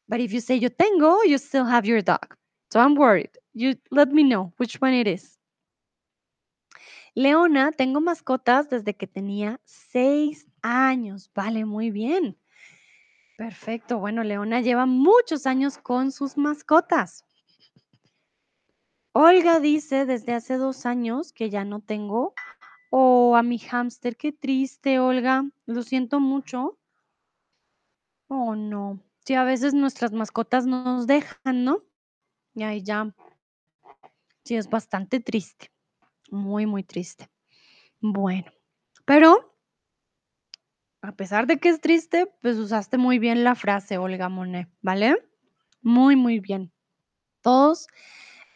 [0.09, 2.37] But if you say yo tengo, you still have your dog.
[2.71, 3.31] So I'm worried.
[3.55, 5.39] You let me know which one it is.
[7.15, 11.31] Leona, tengo mascotas desde que tenía seis años.
[11.35, 12.37] Vale, muy bien.
[13.39, 13.99] Perfecto.
[13.99, 17.25] Bueno, Leona lleva muchos años con sus mascotas.
[19.13, 22.35] Olga dice desde hace dos años que ya no tengo.
[22.91, 25.45] Oh, a mi hámster, qué triste, Olga.
[25.65, 26.79] Lo siento mucho.
[28.29, 29.01] Oh, no.
[29.27, 31.83] Sí, a veces nuestras mascotas nos dejan, ¿no?
[32.55, 33.13] Y ahí ya.
[34.45, 35.73] Sí, es bastante triste.
[36.31, 37.29] Muy, muy triste.
[38.01, 38.53] Bueno,
[39.05, 39.53] pero
[41.03, 45.17] a pesar de que es triste, pues usaste muy bien la frase, Olga Monet, ¿vale?
[45.83, 46.73] Muy, muy bien.
[47.41, 47.89] Todos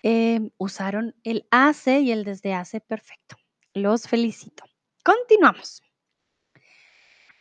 [0.05, 3.37] eh, usaron el hace y el desde hace perfecto.
[3.75, 4.65] Los felicito.
[5.05, 5.83] Continuamos.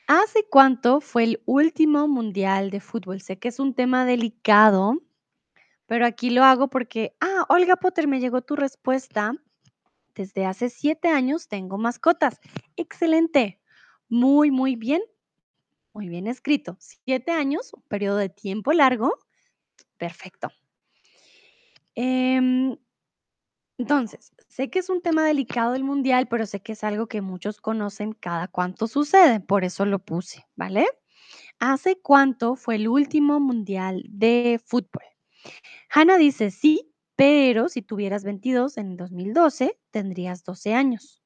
[0.10, 3.22] ¿Hace cuánto fue el último mundial de fútbol?
[3.22, 5.04] Sé que es un tema delicado,
[5.86, 9.36] pero aquí lo hago porque, ah, Olga Potter, me llegó tu respuesta.
[10.16, 12.40] Desde hace siete años tengo mascotas.
[12.76, 13.62] Excelente.
[14.10, 15.04] Muy, muy bien.
[15.94, 16.76] Muy bien escrito.
[16.80, 19.14] Siete años, un periodo de tiempo largo.
[20.00, 20.50] Perfecto.
[21.94, 22.76] Em,
[23.80, 27.22] entonces, sé que es un tema delicado el mundial, pero sé que es algo que
[27.22, 30.86] muchos conocen cada cuánto sucede, por eso lo puse, ¿vale?
[31.60, 35.04] ¿Hace cuánto fue el último mundial de fútbol?
[35.90, 41.24] Hannah dice sí, pero si tuvieras 22 en el 2012, tendrías 12 años.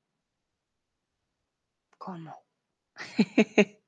[1.97, 2.35] ¿Cómo?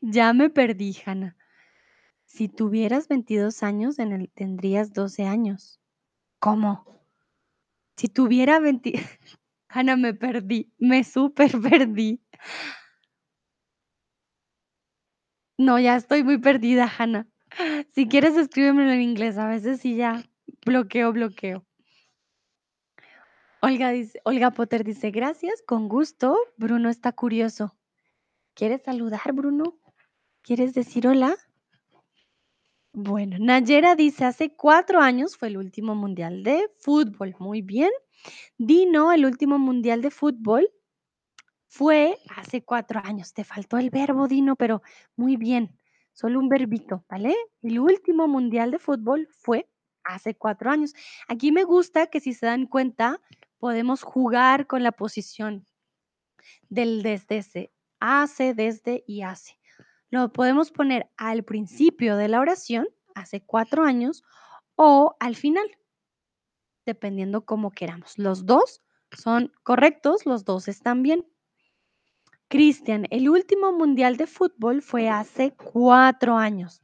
[0.00, 1.36] ya me perdí, Hannah.
[2.24, 3.96] Si tuvieras 22 años,
[4.34, 5.80] tendrías 12 años.
[6.40, 7.01] ¿Cómo?
[8.02, 8.94] Si tuviera 20...
[9.68, 12.20] Hannah, me perdí, me súper perdí.
[15.56, 17.28] No, ya estoy muy perdida, Hannah.
[17.94, 19.38] Si quieres, escríbemelo en inglés.
[19.38, 20.24] A veces sí ya
[20.66, 21.64] bloqueo, bloqueo.
[23.60, 26.36] Olga, dice, Olga Potter dice, gracias, con gusto.
[26.56, 27.78] Bruno está curioso.
[28.54, 29.78] ¿Quieres saludar, Bruno?
[30.42, 31.36] ¿Quieres decir hola?
[32.94, 37.34] Bueno, Nayera dice, hace cuatro años fue el último mundial de fútbol.
[37.38, 37.90] Muy bien.
[38.58, 40.70] Dino, el último mundial de fútbol
[41.68, 43.32] fue hace cuatro años.
[43.34, 44.82] Te faltó el verbo, Dino, pero
[45.16, 45.78] muy bien.
[46.12, 47.34] Solo un verbito, ¿vale?
[47.62, 49.68] El último mundial de fútbol fue
[50.04, 50.94] hace cuatro años.
[51.28, 53.20] Aquí me gusta que si se dan cuenta,
[53.58, 55.66] podemos jugar con la posición
[56.68, 59.61] del desde hace, desde y hace.
[60.12, 64.22] Lo podemos poner al principio de la oración, hace cuatro años,
[64.76, 65.64] o al final,
[66.84, 68.18] dependiendo cómo queramos.
[68.18, 68.82] Los dos
[69.16, 71.26] son correctos, los dos están bien.
[72.48, 76.82] Cristian, el último mundial de fútbol fue hace cuatro años.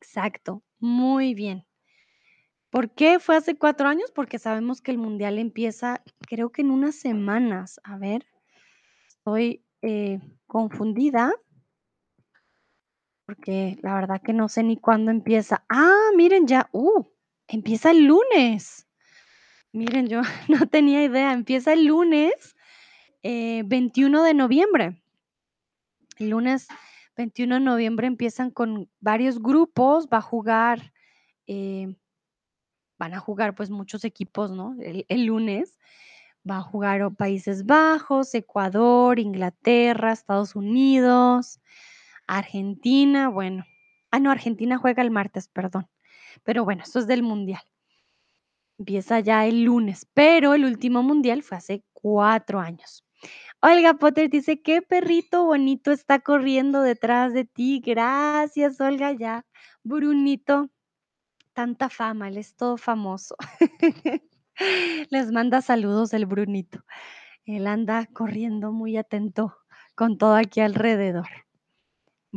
[0.00, 1.66] Exacto, muy bien.
[2.70, 4.12] ¿Por qué fue hace cuatro años?
[4.12, 7.80] Porque sabemos que el mundial empieza, creo que en unas semanas.
[7.82, 8.24] A ver,
[9.08, 11.32] estoy eh, confundida
[13.26, 15.64] porque la verdad que no sé ni cuándo empieza.
[15.68, 17.04] Ah, miren ya, uh,
[17.48, 18.86] empieza el lunes.
[19.72, 22.56] Miren, yo no tenía idea, empieza el lunes
[23.22, 25.02] 21 eh, de noviembre.
[26.18, 26.68] El lunes
[27.16, 30.92] 21 de noviembre empiezan con varios grupos, va a jugar,
[31.46, 31.94] eh,
[32.98, 34.76] van a jugar pues muchos equipos, ¿no?
[34.80, 35.78] El, lunes
[36.48, 41.60] va a jugar Países Bajos, Ecuador, Inglaterra, Estados Unidos,
[42.26, 43.64] Argentina, bueno.
[44.10, 45.88] Ah, no, Argentina juega el martes, perdón.
[46.44, 47.62] Pero bueno, esto es del Mundial.
[48.78, 53.04] Empieza ya el lunes, pero el último Mundial fue hace cuatro años.
[53.62, 57.82] Olga Potter dice, qué perrito bonito está corriendo detrás de ti.
[57.84, 59.46] Gracias, Olga, ya.
[59.82, 60.70] Brunito,
[61.54, 63.36] tanta fama, él es todo famoso.
[65.10, 66.84] Les manda saludos el Brunito.
[67.46, 69.56] Él anda corriendo muy atento
[69.94, 71.45] con todo aquí alrededor.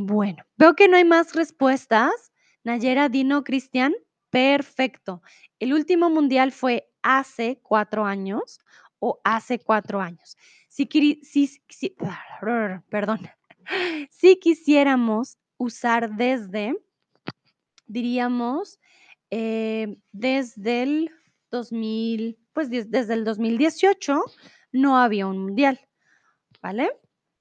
[0.02, 2.32] Bueno, veo que no hay más respuestas.
[2.64, 3.94] Nayera, Dino, Cristian,
[4.30, 5.22] perfecto.
[5.60, 8.60] El último mundial fue hace cuatro años
[9.00, 10.38] o hace cuatro años.
[10.70, 10.88] Si,
[11.22, 11.96] si,
[12.90, 13.28] perdón,
[14.10, 16.78] si quisiéramos usar desde,
[17.86, 18.80] diríamos,
[19.32, 21.12] eh, desde el
[21.52, 24.24] 2000, pues desde el 2018
[24.72, 25.78] no había un mundial,
[26.62, 26.90] ¿vale?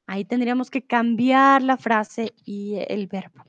[0.08, 3.44] Ahí tendríamos que cambiar la frase y el verbo.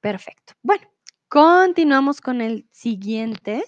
[0.00, 0.54] Perfecto.
[0.62, 0.88] Bueno,
[1.28, 3.62] continuamos con el siguiente.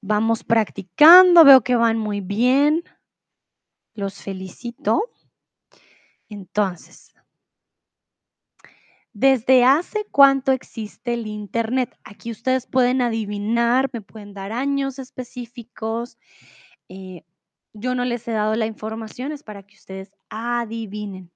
[0.00, 2.84] Vamos practicando, veo que van muy bien.
[3.94, 5.02] Los felicito.
[6.28, 7.12] Entonces,
[9.12, 11.98] ¿desde hace cuánto existe el Internet?
[12.04, 16.18] Aquí ustedes pueden adivinar, me pueden dar años específicos.
[16.88, 17.24] Eh,
[17.72, 21.30] yo no les he dado la información, es para que ustedes adivinen.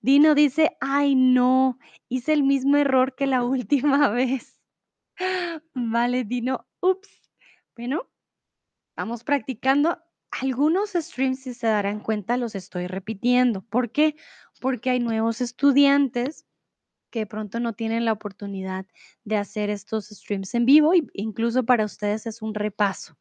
[0.00, 1.78] Dino dice, ay no,
[2.08, 4.58] hice el mismo error que la última vez.
[5.74, 7.30] Vale, Dino, ups.
[7.76, 8.10] Bueno,
[8.96, 9.98] vamos practicando.
[10.30, 13.62] Algunos streams, si se darán cuenta, los estoy repitiendo.
[13.62, 14.14] ¿Por qué?
[14.60, 16.46] Porque hay nuevos estudiantes
[17.10, 18.86] que pronto no tienen la oportunidad
[19.24, 23.18] de hacer estos streams en vivo e incluso para ustedes es un repaso.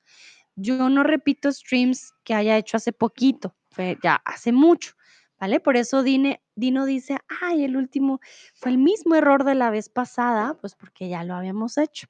[0.61, 4.93] Yo no repito streams que haya hecho hace poquito, fue ya hace mucho,
[5.39, 5.59] ¿vale?
[5.59, 8.19] Por eso Dino dice, ay, el último
[8.55, 12.07] fue el mismo error de la vez pasada, pues porque ya lo habíamos hecho.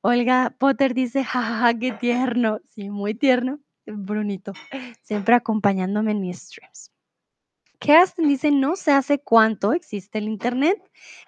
[0.00, 2.60] Olga Potter dice, jajaja, qué tierno.
[2.70, 3.60] Sí, muy tierno.
[3.86, 4.52] Brunito,
[5.02, 6.92] siempre acompañándome en mis streams.
[7.80, 10.78] Kerstin dice, no sé hace cuánto existe el Internet.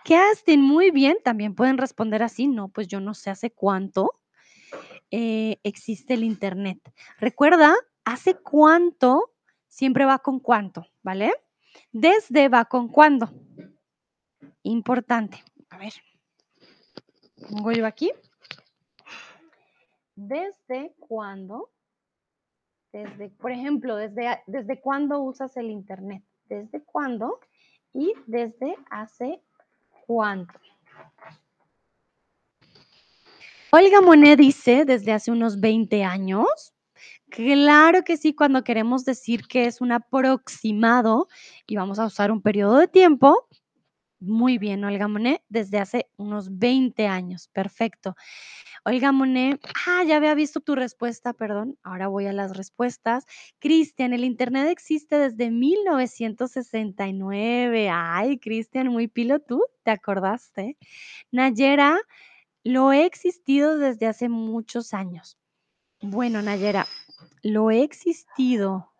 [0.05, 4.21] Kerstin, muy bien, también pueden responder así, no, pues yo no sé hace cuánto.
[5.11, 6.79] Eh, existe el Internet.
[7.19, 9.33] Recuerda, hace cuánto
[9.67, 11.33] siempre va con cuánto, ¿vale?
[11.93, 13.31] Desde va con cuándo.
[14.63, 15.43] Importante.
[15.71, 15.93] A ver,
[17.49, 18.13] pongo yo aquí.
[20.15, 21.71] ¿Desde cuándo?
[22.93, 26.23] Desde, por ejemplo, desde, desde cuándo usas el Internet.
[26.47, 27.41] ¿Desde cuándo?
[27.95, 29.41] Y desde hace
[30.07, 30.61] cuánto.
[33.73, 36.73] Olga Monet dice desde hace unos 20 años.
[37.31, 41.29] Claro que sí, cuando queremos decir que es un aproximado
[41.66, 43.47] y vamos a usar un periodo de tiempo.
[44.21, 47.49] Muy bien, Olga Monet, desde hace unos 20 años.
[47.53, 48.14] Perfecto.
[48.85, 51.79] Olga Monet, ah, ya había visto tu respuesta, perdón.
[51.83, 53.25] Ahora voy a las respuestas.
[53.61, 57.89] Cristian, el Internet existe desde 1969.
[57.93, 60.77] Ay, Cristian, muy pilo tú, ¿te acordaste?
[61.31, 61.99] Nayera,
[62.65, 65.39] lo he existido desde hace muchos años.
[66.01, 66.87] Bueno, Nayera,
[67.43, 68.93] lo he existido.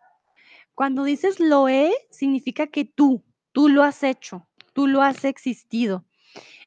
[0.75, 6.05] Cuando dices lo he, significa que tú, tú lo has hecho, tú lo has existido.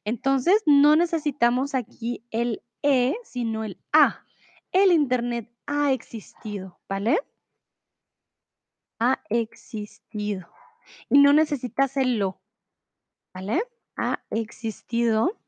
[0.03, 4.25] Entonces, no necesitamos aquí el e, sino el a.
[4.71, 7.17] El Internet ha existido, ¿vale?
[8.99, 10.47] Ha existido.
[11.09, 12.41] Y no necesitas el lo,
[13.33, 13.63] ¿vale?
[13.97, 15.39] Ha existido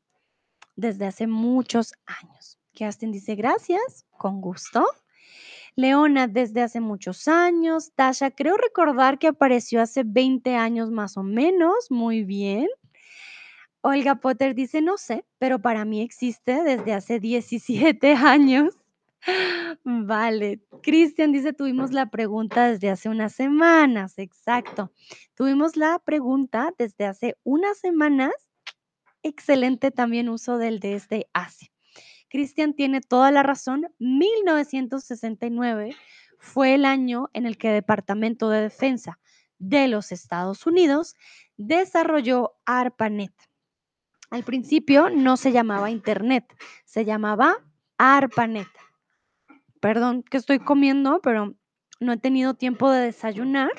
[0.78, 2.56] desde hace muchos años.
[2.72, 4.86] Kerstin dice gracias, con gusto.
[5.74, 7.92] Leona desde hace muchos años.
[7.94, 11.90] Tasha, creo recordar que apareció hace 20 años más o menos.
[11.90, 12.68] Muy bien.
[13.80, 18.76] Olga Potter dice, no sé, pero para mí existe desde hace 17 años.
[19.82, 20.60] Vale.
[20.82, 24.18] Cristian dice, tuvimos la pregunta desde hace unas semanas.
[24.18, 24.92] Exacto.
[25.34, 28.47] Tuvimos la pregunta desde hace unas semanas.
[29.22, 31.72] Excelente también uso del desde hace.
[32.28, 33.88] Cristian tiene toda la razón.
[33.98, 35.96] 1969
[36.38, 39.18] fue el año en el que el Departamento de Defensa
[39.58, 41.16] de los Estados Unidos
[41.56, 43.32] desarrolló ARPANET.
[44.30, 46.54] Al principio no se llamaba Internet,
[46.84, 47.56] se llamaba
[47.96, 48.68] ARPANET.
[49.80, 51.54] Perdón que estoy comiendo, pero
[51.98, 53.70] no he tenido tiempo de desayunar.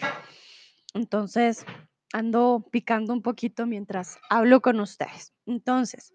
[0.94, 1.66] Entonces
[2.14, 5.34] ando picando un poquito mientras hablo con ustedes.
[5.46, 6.14] Entonces,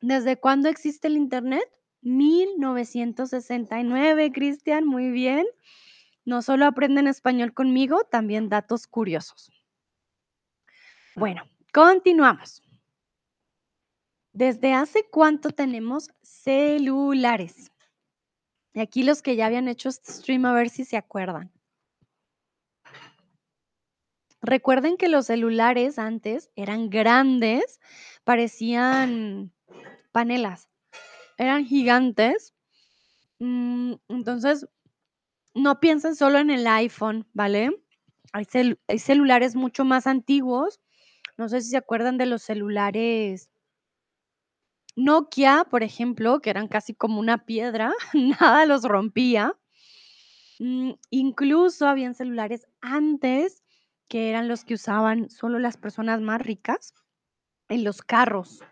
[0.00, 1.68] ¿Desde cuándo existe el Internet?
[2.02, 5.44] 1969, Cristian, muy bien.
[6.24, 9.50] No solo aprenden español conmigo, también datos curiosos.
[11.16, 12.62] Bueno, continuamos.
[14.32, 17.72] ¿Desde hace cuánto tenemos celulares?
[18.74, 21.50] Y aquí los que ya habían hecho este stream, a ver si se acuerdan.
[24.40, 27.80] Recuerden que los celulares antes eran grandes,
[28.24, 29.52] parecían
[30.12, 30.68] panelas.
[31.36, 32.54] Eran gigantes.
[33.40, 34.68] Mm, entonces,
[35.54, 37.70] no piensen solo en el iPhone, ¿vale?
[38.32, 38.46] Hay,
[38.98, 40.80] celulares mucho más antiguos.
[41.36, 43.50] No sé si se acuerdan de los celulares
[44.96, 49.54] Nokia, por ejemplo, que eran casi como una piedra, nada los rompía.
[50.58, 53.62] Mm, incluso habían celulares antes
[54.08, 56.94] que eran los que usaban solo las personas más ricas
[57.68, 58.64] en los carros.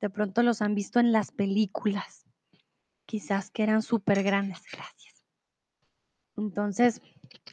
[0.00, 2.26] De pronto los han visto en las películas.
[3.06, 4.62] Quizás que eran súper grandes.
[4.70, 5.24] Gracias.
[6.36, 7.00] Entonces,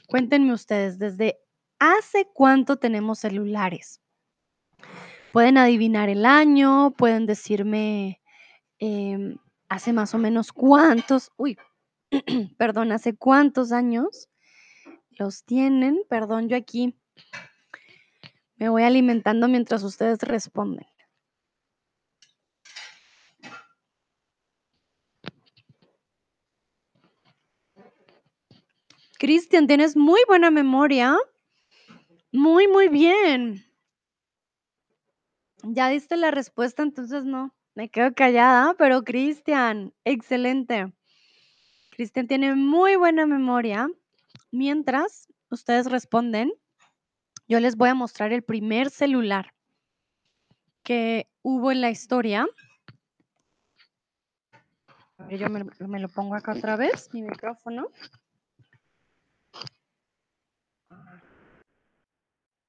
[0.09, 1.39] cuéntenme ustedes, ¿desde
[1.79, 4.01] hace cuánto tenemos celulares?
[5.31, 8.21] Pueden adivinar el año, pueden decirme
[8.79, 9.37] em,
[9.69, 11.57] hace más o menos cuántos, uy,
[12.57, 14.29] perdón, hace cuántos años
[15.11, 16.01] los tienen.
[16.09, 16.95] Perdón, yo aquí
[18.55, 20.85] me voy alimentando mientras ustedes responden.
[29.19, 31.17] Cristian, tienes muy buena memoria.
[32.31, 33.65] Muy, muy bien.
[35.63, 40.93] Ya diste la respuesta, entonces no, me quedo callada, pero Cristian, excelente.
[41.91, 43.87] Cristian tiene muy buena memoria.
[44.51, 46.51] Mientras ustedes responden,
[47.47, 49.53] yo les voy a mostrar el primer celular
[50.83, 52.47] que hubo en la historia.
[55.29, 57.89] Yo me, me lo pongo acá otra vez, mi micrófono.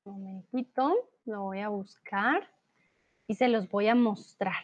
[0.04, 2.48] Un momentito, lo voy a buscar
[3.26, 4.62] y se los voy a mostrar.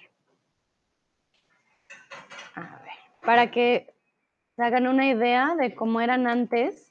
[2.54, 3.94] A ver, para que
[4.56, 6.89] se hagan una idea de cómo eran antes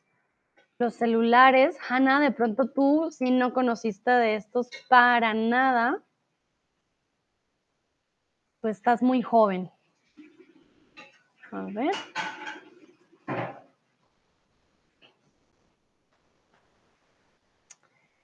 [0.80, 1.78] los celulares.
[1.88, 6.02] Hanna, de pronto tú si no conociste de estos para nada,
[8.62, 9.70] pues estás muy joven.
[11.52, 11.92] A ver.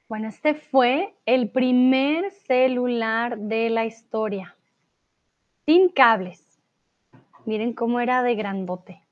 [0.07, 4.55] Bueno, este fue el primer celular de la historia,
[5.65, 6.61] sin cables.
[7.45, 9.04] Miren cómo era de grandote.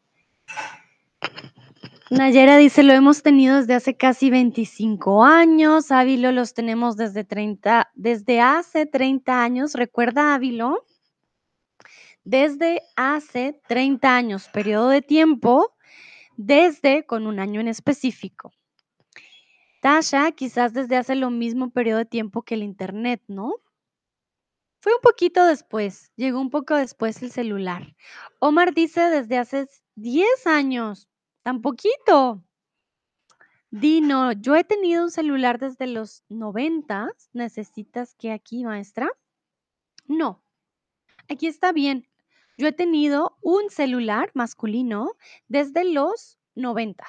[2.14, 5.90] Nayera dice, lo hemos tenido desde hace casi 25 años.
[5.90, 9.74] Ávilo los tenemos desde 30, desde hace 30 años.
[9.74, 10.86] ¿Recuerda Ávilo?
[12.24, 15.76] Desde hace 30 años, periodo de tiempo,
[16.38, 18.52] desde con un año en específico.
[19.82, 23.56] Tasha, quizás desde hace lo mismo periodo de tiempo que el Internet, ¿no?
[24.82, 27.96] Fue un poquito después, llegó un poco después el celular.
[28.40, 31.10] Omar dice desde hace 10 años,
[31.44, 32.44] tan poquito.
[33.70, 37.10] Dino, yo he tenido un celular desde los 90.
[37.34, 39.10] ¿Necesitas que aquí, maestra?
[40.08, 40.44] No,
[41.30, 42.08] aquí está bien.
[42.58, 45.14] Yo he tenido un celular masculino
[45.48, 47.04] desde los 90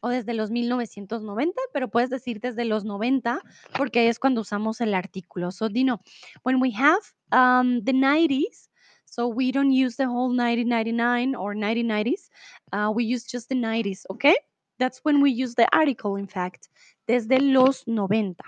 [0.00, 3.40] o desde los 1990, pero puedes decir desde los 90
[3.76, 5.52] porque es cuando usamos el artículo.
[5.52, 6.00] So, Dino,
[6.42, 7.00] when we have
[7.32, 8.69] um, the 90s,
[9.10, 12.30] so we don't use the whole 1999 or 1990s,
[12.72, 14.36] uh, we use just the 90s, okay?
[14.78, 16.68] That's when we use the article, in fact,
[17.06, 18.42] desde los 90.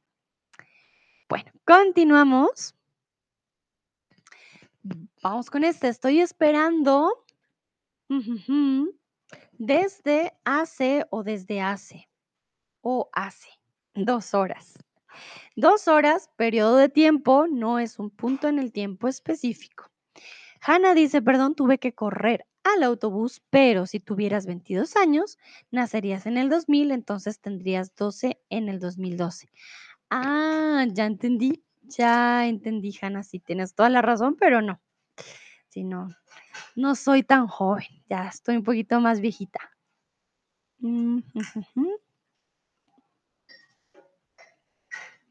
[1.29, 2.75] Bueno, continuamos.
[5.23, 7.13] Vamos con este, estoy esperando
[9.53, 12.09] desde hace o desde hace
[12.81, 13.47] o hace
[13.93, 14.84] dos horas.
[15.55, 19.89] Dos horas, periodo de tiempo, no es un punto en el tiempo específico.
[20.61, 25.37] Hannah dice, perdón, tuve que correr al autobús, pero si tuvieras 22 años,
[25.71, 29.49] nacerías en el 2000, entonces tendrías 12 en el 2012.
[30.09, 34.81] Ah, ya entendí, ya entendí, Hannah, sí tienes toda la razón, pero no.
[35.69, 36.09] Si no,
[36.75, 39.59] no soy tan joven, ya estoy un poquito más viejita.
[40.79, 41.19] Mm,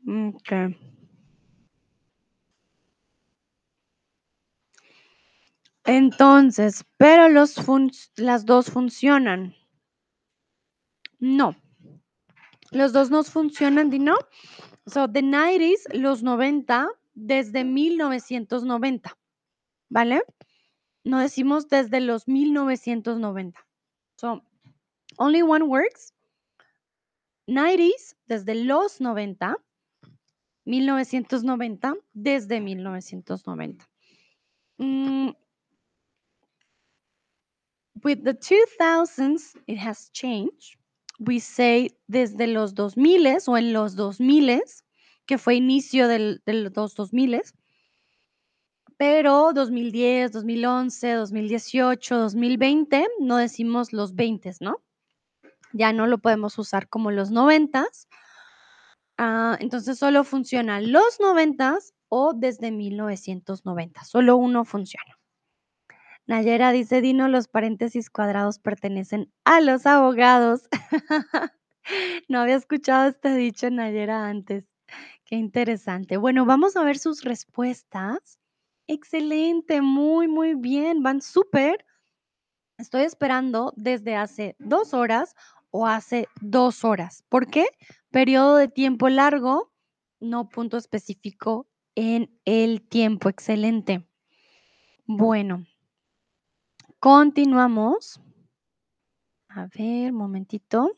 [0.06, 0.76] Okay.
[5.86, 7.56] Entonces, pero los
[8.16, 9.54] las dos funcionan.
[11.18, 11.56] No.
[12.70, 14.16] Los dos no funcionan, ¿di no?
[14.86, 19.16] So, the 90s, los 90, desde 1990.
[19.88, 20.22] ¿Vale?
[21.04, 23.60] No decimos desde los 1990.
[24.16, 24.42] So,
[25.18, 26.12] only one works.
[27.46, 29.56] 90s, desde los 90.
[30.64, 33.88] 1990, desde 1990.
[34.78, 35.32] Mm,
[38.02, 40.76] with the 2000s, it has changed.
[41.18, 44.62] We say desde los 2000 o en los 2000,
[45.26, 47.54] que fue inicio del, de los 2000,
[48.96, 54.82] pero 2010, 2011, 2018, 2020, no decimos los 20, ¿no?
[55.72, 57.86] Ya no lo podemos usar como los 90
[59.18, 64.04] Ah, entonces solo funciona los 90 o desde 1990.
[64.04, 65.18] Solo uno funciona.
[66.26, 70.68] Nayera dice, Dino, los paréntesis cuadrados pertenecen a los abogados.
[72.28, 74.64] no había escuchado este dicho, Nayera, antes.
[75.26, 76.16] Qué interesante.
[76.16, 78.38] Bueno, vamos a ver sus respuestas.
[78.86, 81.84] Excelente, muy, muy bien, van súper.
[82.78, 85.34] Estoy esperando desde hace dos horas
[85.76, 87.24] o hace dos horas.
[87.28, 87.66] ¿Por qué?
[88.12, 89.72] Periodo de tiempo largo,
[90.20, 91.66] no punto específico
[91.96, 93.28] en el tiempo.
[93.28, 94.08] Excelente.
[95.04, 95.66] Bueno,
[97.00, 98.20] continuamos.
[99.48, 100.96] A ver, momentito.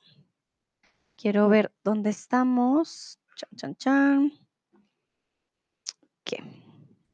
[1.16, 3.18] Quiero ver dónde estamos.
[3.34, 4.32] Chan, chan, chan.
[6.22, 6.36] ¿Qué?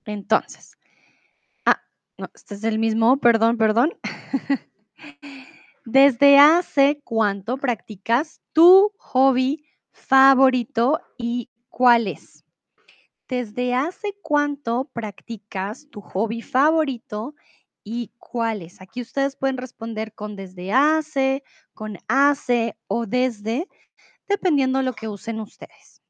[0.06, 0.76] Entonces.
[1.64, 1.80] Ah,
[2.18, 3.96] no, este es el mismo, perdón, perdón.
[5.84, 12.44] ¿Desde hace cuánto practicas tu hobby favorito y cuál es?
[13.28, 17.34] ¿Desde hace cuánto practicas tu hobby favorito
[17.82, 18.80] y cuál es?
[18.80, 21.42] Aquí ustedes pueden responder con desde hace,
[21.74, 23.66] con hace o desde,
[24.28, 26.00] dependiendo lo que usen ustedes.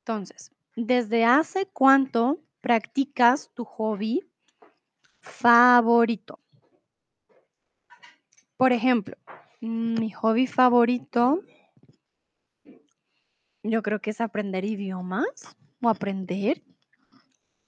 [0.00, 4.28] Entonces, ¿desde hace cuánto practicas tu hobby
[5.20, 6.40] favorito?
[8.58, 9.16] Por ejemplo,
[9.60, 11.42] mi hobby favorito,
[13.62, 16.60] yo creo que es aprender idiomas o aprender.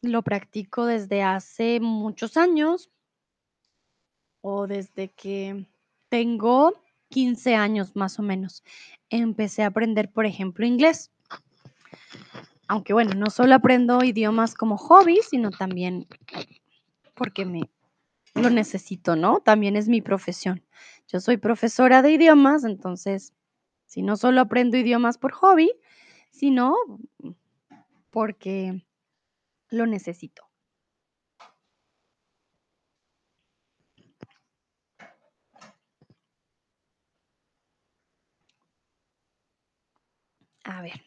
[0.03, 2.91] Lo practico desde hace muchos años
[4.41, 5.65] o desde que
[6.09, 6.73] tengo
[7.09, 8.65] 15 años más o menos.
[9.11, 11.13] Empecé a aprender, por ejemplo, inglés.
[12.67, 16.09] Aunque bueno, no solo aprendo idiomas como hobby, sino también
[17.15, 17.71] porque me
[18.35, 19.41] lo necesito, ¿no?
[19.41, 20.63] También es mi profesión.
[21.09, 23.33] Yo soy profesora de idiomas, entonces,
[23.87, 25.71] si no solo aprendo idiomas por hobby,
[26.31, 26.75] sino
[28.11, 28.85] porque
[29.71, 30.45] lo necesito.
[40.65, 41.01] A ver.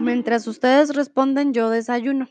[0.00, 2.28] Mientras ustedes responden, yo desayuno.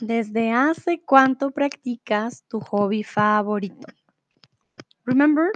[0.00, 3.86] ¿Desde hace cuánto practicas tu hobby favorito?
[5.04, 5.52] Remember,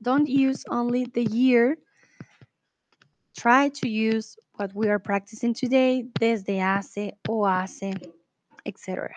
[0.00, 1.78] don't use only the year.
[3.34, 7.94] Try to use what we are practicing today, desde hace o hace,
[8.64, 9.14] etc.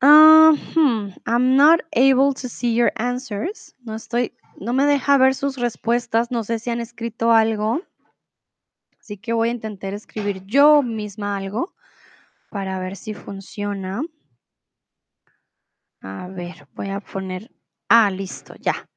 [0.00, 3.74] Uh, hmm, I'm not able to see your answers.
[3.84, 6.30] No estoy, no me deja ver sus respuestas.
[6.30, 7.82] No sé si han escrito algo.
[9.04, 11.74] Así que voy a intentar escribir yo misma algo
[12.48, 14.00] para ver si funciona.
[16.00, 17.50] A ver, voy a poner.
[17.90, 18.88] Ah, listo, ya.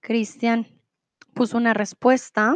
[0.00, 0.66] Cristian
[1.34, 2.54] puso una respuesta.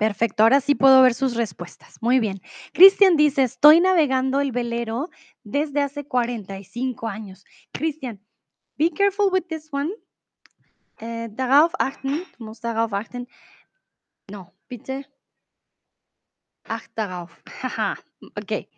[0.00, 2.02] Perfecto, ahora sí puedo ver sus respuestas.
[2.02, 2.40] Muy bien.
[2.72, 5.10] Cristian dice, estoy navegando el velero
[5.44, 7.44] desde hace 45 años.
[7.70, 8.20] Cristian,
[8.76, 9.92] be careful with this one.
[11.00, 13.28] Äh, darauf achten, du musst darauf achten.
[14.30, 15.10] No, bitte.
[16.68, 17.42] Acht darauf.
[17.62, 17.96] Haha,
[18.40, 18.68] ok.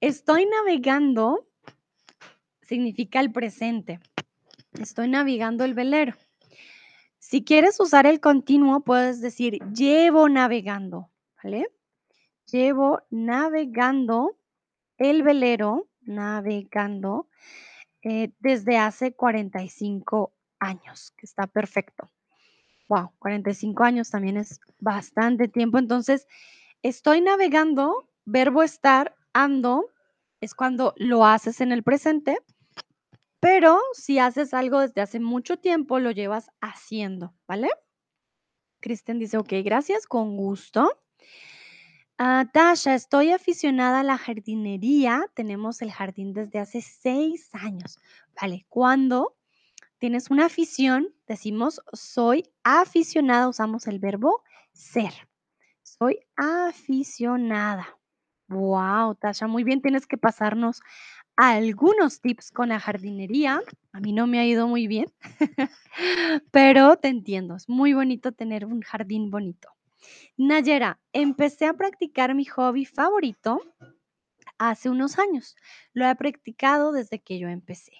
[0.00, 1.46] Estoy navegando
[2.62, 4.00] significa el presente.
[4.72, 6.14] Estoy navegando el velero.
[7.18, 11.10] Si quieres usar el continuo, puedes decir llevo navegando,
[11.42, 11.68] ¿vale?
[12.46, 14.36] Llevo navegando
[14.96, 17.28] el velero, navegando,
[18.02, 22.10] eh, desde hace 45 años, que está perfecto.
[22.90, 25.78] Wow, 45 años también es bastante tiempo.
[25.78, 26.26] Entonces,
[26.82, 29.90] estoy navegando, verbo estar, ando,
[30.40, 32.38] es cuando lo haces en el presente,
[33.38, 37.70] pero si haces algo desde hace mucho tiempo, lo llevas haciendo, ¿vale?
[38.80, 40.90] Cristian dice, ok, gracias, con gusto.
[42.16, 45.30] Tasha, estoy aficionada a la jardinería.
[45.34, 48.00] Tenemos el jardín desde hace seis años.
[48.40, 49.36] Vale, cuando
[50.00, 54.42] tienes una afición, decimos soy aficionada, usamos el verbo
[54.72, 55.12] ser.
[55.82, 57.86] Soy aficionada.
[58.48, 60.80] Wow, Tasha, muy bien, tienes que pasarnos
[61.36, 63.60] algunos tips con la jardinería.
[63.92, 65.06] A mí no me ha ido muy bien,
[66.50, 69.68] pero te entiendo, es muy bonito tener un jardín bonito.
[70.36, 73.60] Nayera, empecé a practicar mi hobby favorito
[74.58, 75.56] hace unos años.
[75.92, 77.92] Lo he practicado desde que yo empecé.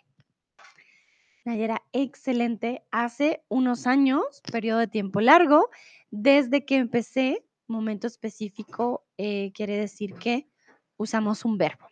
[1.50, 2.86] Nayera, excelente.
[2.92, 5.68] Hace unos años, periodo de tiempo largo,
[6.12, 10.48] desde que empecé, momento específico, eh, quiere decir que
[10.96, 11.88] usamos un verbo.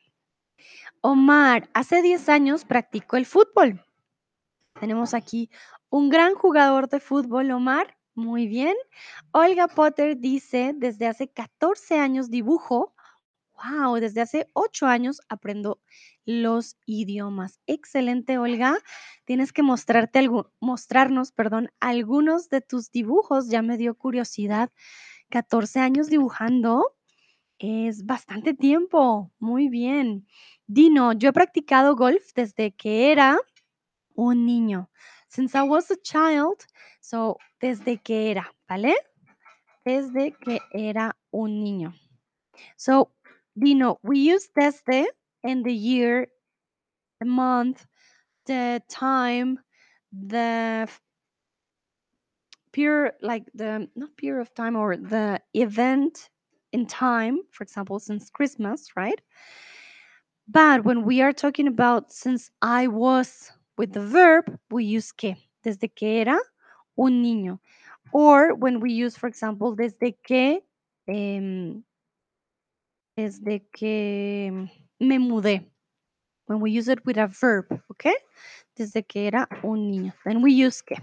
[1.01, 3.85] Omar, hace 10 años practico el fútbol.
[4.79, 5.51] Tenemos aquí
[5.91, 7.97] un gran jugador de fútbol, Omar.
[8.15, 8.77] Muy bien.
[9.33, 12.95] Olga Potter dice, desde hace 14 años dibujo.
[13.63, 15.81] Wow, desde hace 8 años aprendo
[16.25, 17.61] los idiomas.
[17.67, 18.79] Excelente, Olga.
[19.25, 23.49] Tienes que mostrarte algo, mostrarnos, perdón, algunos de tus dibujos.
[23.49, 24.71] Ya me dio curiosidad.
[25.31, 26.95] 14 años dibujando.
[27.59, 29.33] Es bastante tiempo.
[29.41, 30.29] Muy bien.
[30.67, 33.39] Dino, yo he practicado golf desde que era
[34.15, 34.91] un niño.
[35.29, 36.59] Since I was a child,
[37.01, 38.95] so desde que era, ¿vale?
[39.85, 41.95] Desde que era un niño.
[42.77, 43.13] So,
[43.59, 45.07] Dino, we use desde
[45.43, 46.29] in the year,
[47.21, 47.87] the month,
[48.47, 49.59] the time,
[50.13, 50.89] the
[52.73, 56.31] period, like the not period of time or the event
[56.73, 59.21] in time, for example, since Christmas, right?
[60.49, 65.35] But when we are talking about since I was with the verb, we use que,
[65.65, 66.39] desde que era
[66.99, 67.59] un niño.
[68.13, 70.61] Or when we use, for example, desde que,
[71.09, 71.85] em,
[73.19, 75.69] desde que me mudé.
[76.47, 78.07] When we use it with a verb, ¿ok?
[78.77, 80.15] Desde que era un niño.
[80.25, 80.95] Then we use que.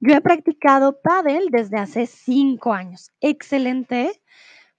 [0.00, 3.12] Yo he practicado paddle desde hace cinco años.
[3.20, 4.20] Excelente.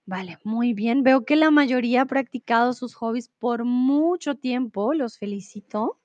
[0.05, 1.03] Vale, muy bien.
[1.03, 4.93] Veo que la mayoría ha practicado sus hobbies por mucho tiempo.
[4.93, 6.01] Los felicito.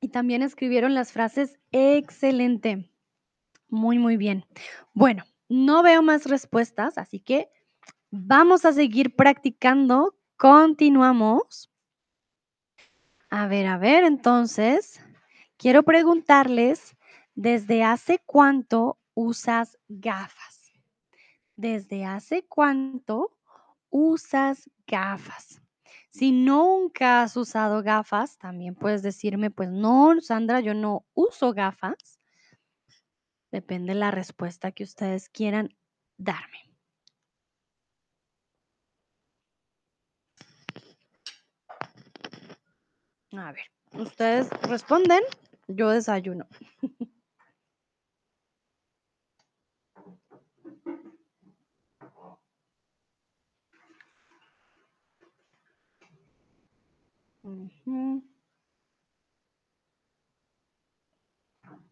[0.00, 2.90] Y también escribieron las frases excelente.
[3.68, 4.44] Muy, muy bien.
[4.92, 7.48] Bueno, no veo más respuestas, así que
[8.10, 10.16] vamos a seguir practicando.
[10.36, 11.70] Continuamos.
[13.30, 15.00] A ver, a ver, entonces,
[15.56, 16.96] quiero preguntarles,
[17.34, 20.72] ¿desde hace cuánto usas gafas?
[21.56, 23.36] ¿Desde hace cuánto
[23.90, 25.60] usas gafas?
[26.10, 32.20] Si nunca has usado gafas, también puedes decirme, pues no, Sandra, yo no uso gafas.
[33.54, 35.72] Depende la respuesta que ustedes quieran
[36.18, 36.58] darme.
[43.30, 45.22] A ver, ustedes responden,
[45.68, 46.48] yo desayuno.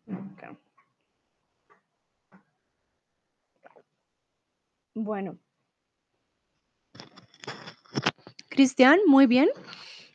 [0.08, 0.71] Okey.
[4.95, 5.38] Bueno.
[8.49, 9.49] Cristian, muy bien.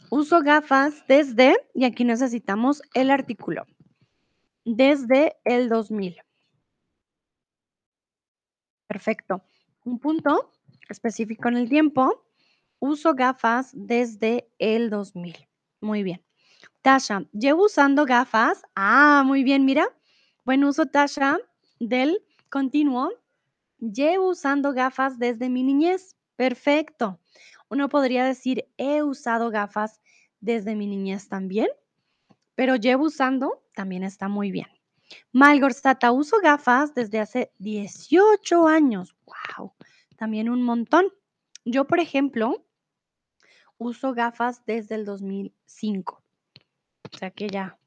[0.10, 3.66] Uso gafas desde, y aquí necesitamos el artículo.
[4.64, 6.18] Desde el 2000.
[8.88, 9.44] Perfecto.
[9.84, 10.52] Un punto
[10.90, 12.24] específico en el tiempo.
[12.80, 15.36] Uso gafas desde el 2000.
[15.82, 16.24] Muy bien.
[16.82, 18.62] Tasha, llevo usando gafas.
[18.76, 19.88] Ah, muy bien, mira.
[20.46, 21.38] Buen uso, Tasha,
[21.80, 23.12] del continuo.
[23.80, 26.16] Llevo usando gafas desde mi niñez.
[26.36, 27.20] Perfecto.
[27.70, 30.02] Uno podría decir, he usado gafas
[30.40, 31.68] desde mi niñez también,
[32.56, 34.68] pero llevo usando también está muy bien.
[35.32, 39.16] Malgorzata, uso gafas desde hace 18 años.
[39.26, 39.74] Wow,
[40.18, 41.06] también un montón.
[41.66, 42.66] Yo, por ejemplo,
[43.78, 46.24] uso gafas desde el 2005.
[47.14, 47.78] O sea que ya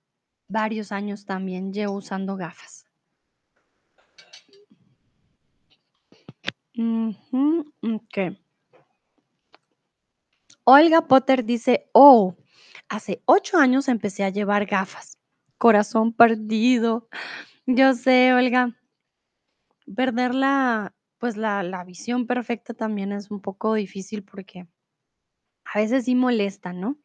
[0.48, 2.89] varios años también llevo usando gafas.
[10.64, 12.36] Olga Potter dice: "Oh,
[12.88, 15.18] hace 8 años empecé a llevar gafas".
[15.58, 17.08] Corazón partido.
[17.66, 18.74] Yo sé, Olga.
[19.96, 24.66] Perder la, pues, la la visión perfecta también es un poco difícil porque
[25.64, 26.98] a veces sí molesta, ¿no?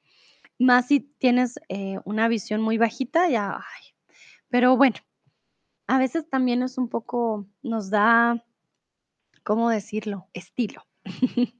[0.59, 3.63] Más si tienes, eh, una visión muy bajita, ya.
[4.49, 4.97] Pero bueno,
[5.88, 8.45] a veces también es un poco nos da,
[9.46, 10.28] ¿cómo decirlo?
[10.34, 10.86] Estilo.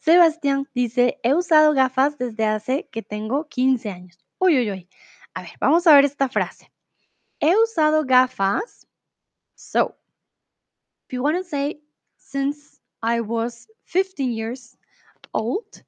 [0.00, 4.18] Sebastián dice: "He usado gafas desde hace que tengo 15 años".
[4.38, 4.88] Uy, uy, uy.
[5.34, 6.70] A ver, vamos a ver esta frase.
[7.40, 8.86] He usado gafas.
[9.56, 9.96] So
[11.06, 11.80] if you wanna say
[12.16, 14.76] since I was 15 years
[15.32, 15.84] old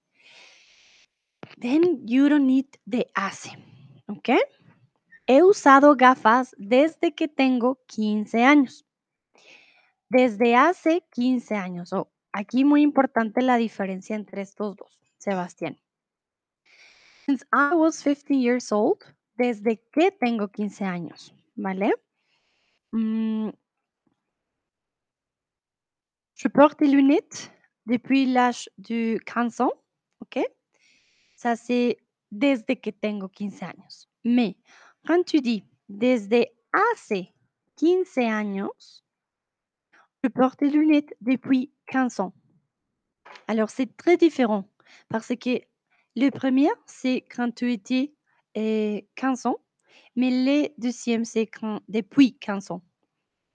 [1.58, 3.50] then you don't need the hace,
[4.08, 4.40] ¿okey?
[5.26, 8.84] He usado gafas desde que tengo 15 años.
[10.10, 11.92] Desde hace 15 años.
[11.92, 15.78] Oh, aquí muy importante la diferencia entre estos 2, Sebastián.
[17.26, 18.98] Since I was 15 years old,
[19.36, 21.94] desde que tengo 15 años, ¿vale?
[22.90, 23.50] Mm.
[26.34, 27.52] Je porte des lunettes
[27.86, 29.74] depuis l'âge de 15 ans,
[30.20, 30.46] ¿okey?
[31.36, 31.98] Ça, c'est
[32.32, 34.08] desde que tengo 15 años.
[34.24, 34.56] Mais
[35.06, 37.32] quand tu dis desde hace
[37.76, 39.04] 15 años
[40.22, 42.34] je porte des lunettes depuis 15 ans.
[43.48, 44.68] Alors, c'est très différent
[45.08, 45.60] parce que
[46.16, 48.14] le 1er, c'est quand tu étais,
[48.54, 49.58] eh, 15 ans,
[50.16, 52.82] mais le 2e, c'est quand depuis 15 ans.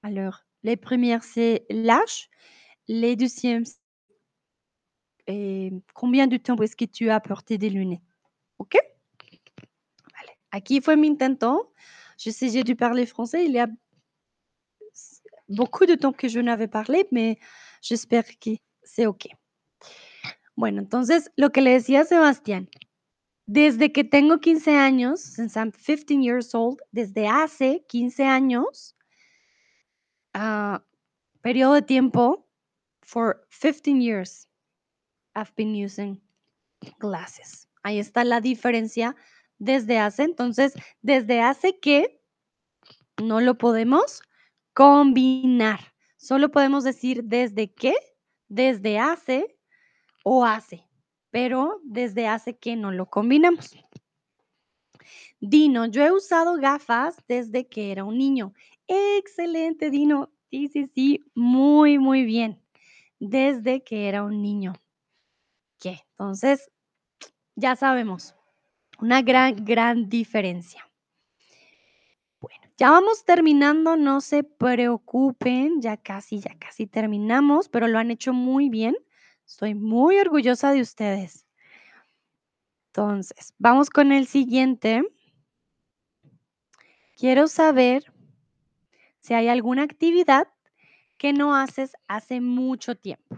[0.04, 2.30] Alors, les 1res, c'est l'âge,
[2.88, 3.76] les 2e c
[5.28, 8.02] et combien de temps est-ce que tu as porté des lunettes,
[8.60, 8.78] OK?
[10.14, 11.74] Vale, aquí fue mi intento.
[12.18, 13.68] J'essayais de parler français, il y a
[15.50, 17.38] beaucoup de temps que je n'avais parlé, mais
[17.82, 18.52] j'espère que
[18.84, 19.28] c'est OK.
[20.56, 22.70] Bueno, entonces, lo que le decía a Sebastián,
[23.46, 28.96] desde que tengo 15 años, since I'm 15 years old, desde hace 15 años
[30.34, 30.84] ah,
[31.42, 32.48] periodo de tiempo,
[33.04, 34.48] for 15 years,
[35.36, 36.22] I've been using
[37.00, 37.68] glasses.
[37.84, 39.16] Ahí está la diferencia
[39.60, 40.24] desde hace.
[40.24, 42.20] Entonces, desde hace que
[43.22, 44.22] no lo podemos
[44.76, 45.80] combinar.
[46.18, 47.96] Solo podemos decir desde que,
[48.50, 49.58] desde hace
[50.24, 50.84] o hace,
[51.32, 53.76] pero desde hace que no lo combinamos.
[55.40, 58.54] Dino, yo he usado gafas desde que era un niño.
[58.88, 60.30] Excelente, Dino.
[60.50, 62.62] Sí, sí, sí, muy, muy bien.
[63.20, 64.74] Desde que era un niño.
[65.80, 66.02] ¿Qué?
[66.12, 66.70] Entonces,
[67.56, 68.36] ya sabemos,
[69.00, 70.85] una gran, gran diferencia.
[72.78, 78.34] Ya vamos terminando, no se preocupen, ya casi, ya casi terminamos, pero lo han hecho
[78.34, 78.98] muy bien.
[79.48, 81.46] Estoy muy orgullosa de ustedes.
[82.94, 85.04] Entonces, vamos con el siguiente.
[87.18, 88.04] Quiero saber
[89.20, 90.48] si hay alguna actividad
[91.18, 93.38] que no haces hace mucho tiempo.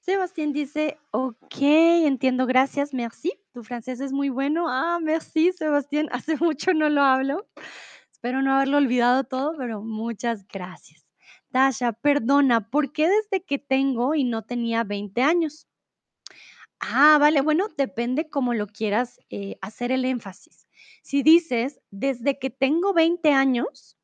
[0.00, 3.32] Sebastián dice: "Okey, entiendo, gracias, merci.
[3.52, 4.66] Tu francés es muy bueno".
[4.68, 7.46] Ah, merci, Sebastián, hace mucho no lo hablo.
[8.22, 11.06] Espero no haberlo olvidado todo, pero muchas gracias.
[11.50, 15.68] Dasha, perdona, ¿por qué desde que tengo y no tenía 20 años?
[16.80, 20.68] Ah, vale, bueno, depende cómo lo quieras, eh, hacer el énfasis.
[21.02, 23.96] Si dices: "Desde que tengo 20 años",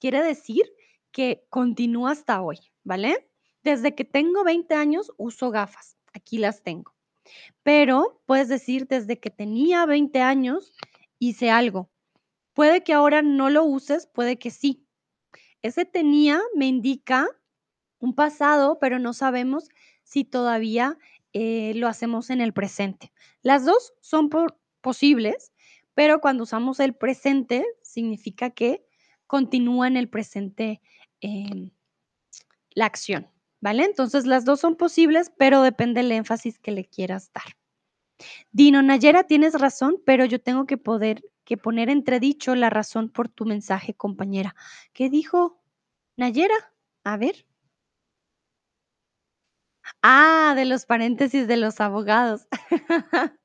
[0.00, 0.64] quiere decir
[1.12, 3.30] que continúa hasta hoy, ¿vale?
[3.64, 6.94] Desde que tengo 20 años uso gafas, aquí las tengo.
[7.64, 10.74] Pero puedes decir: "Desde que tenía 20 años
[11.20, 11.90] hice algo".
[12.56, 14.84] Puede que ahora no lo uses, puede que sí.
[15.62, 17.28] Ese tenía me indica
[18.00, 19.68] un pasado, pero no sabemos
[20.04, 20.98] si todavía,
[21.34, 23.12] eh, lo hacemos en el presente.
[23.42, 24.30] Las 2 son
[24.82, 25.52] posibles,
[25.94, 28.86] pero cuando usamos el presente significa que
[29.26, 30.80] continúa en el presente,
[31.20, 31.70] em,
[32.74, 33.28] la acción,
[33.60, 33.84] ¿vale?
[33.84, 37.56] Entonces, las 2 son posibles, pero depende el énfasis que le quieras dar.
[38.52, 43.28] Dino: "Nayera, tienes razón, pero yo tengo que poder que poner entredicho la razón por
[43.28, 44.54] tu mensaje, compañera".
[44.92, 45.60] ¿Qué dijo
[46.16, 46.54] Nayera?
[47.04, 47.46] A ver.
[50.02, 52.46] Ah, de los paréntesis de los abogados.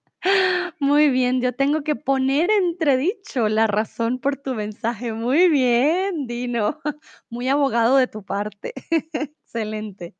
[0.79, 5.13] Muy bien, yo tengo que poner entredicho la razón por tu mensaje.
[5.13, 6.79] Muy bien, Dino.
[7.29, 8.73] Muy abogado de tu parte.
[9.45, 10.15] Excelente.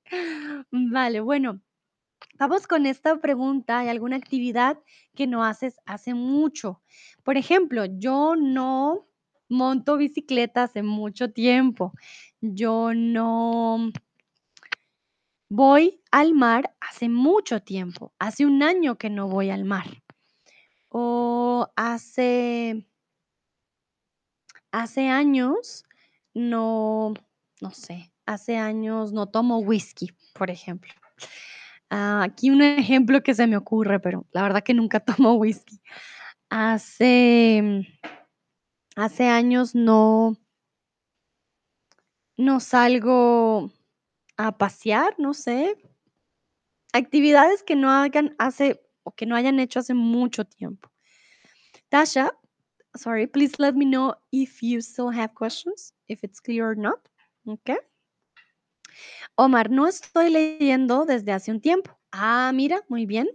[0.71, 1.61] Vale, bueno,
[2.38, 4.80] vamos con esta pregunta, ¿hay alguna actividad
[5.16, 6.82] que no haces hace mucho?
[7.24, 9.08] Por ejemplo, yo no
[9.50, 11.94] monto bicicleta hace mucho tiempo.
[12.42, 13.92] Yo no
[15.52, 19.86] voy al mar hace mucho tiempo, hace 1 año que no voy al mar.
[20.90, 22.86] O hace
[24.74, 25.86] hace años
[26.34, 27.14] no
[27.62, 30.94] no sé, hace años no tomo whisky, por ejemplo.
[31.98, 35.80] Ah, aquí un ejemplo que se me ocurre, pero la verdad que nunca tomo whisky.
[36.50, 37.88] Hace
[38.98, 40.36] hace años no
[42.36, 43.72] no salgo
[44.36, 45.78] a pasear, no sé.
[46.91, 50.91] Actividades que no hagan hace o que no hayan hecho hace mucho tiempo.
[51.89, 52.32] Tasha,
[52.93, 57.00] sorry, please let me know if you still have questions, if it's clear or not,
[57.48, 57.78] okey.
[59.36, 61.98] Omar: "No estoy leyendo desde hace un tiempo".
[62.12, 63.28] Ah, mira, muy bien.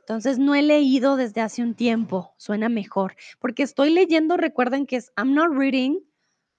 [0.00, 4.96] Entonces, no he leído desde hace un tiempo, suena mejor, porque estoy leyendo, recuerden que
[4.96, 5.98] es I'm not reading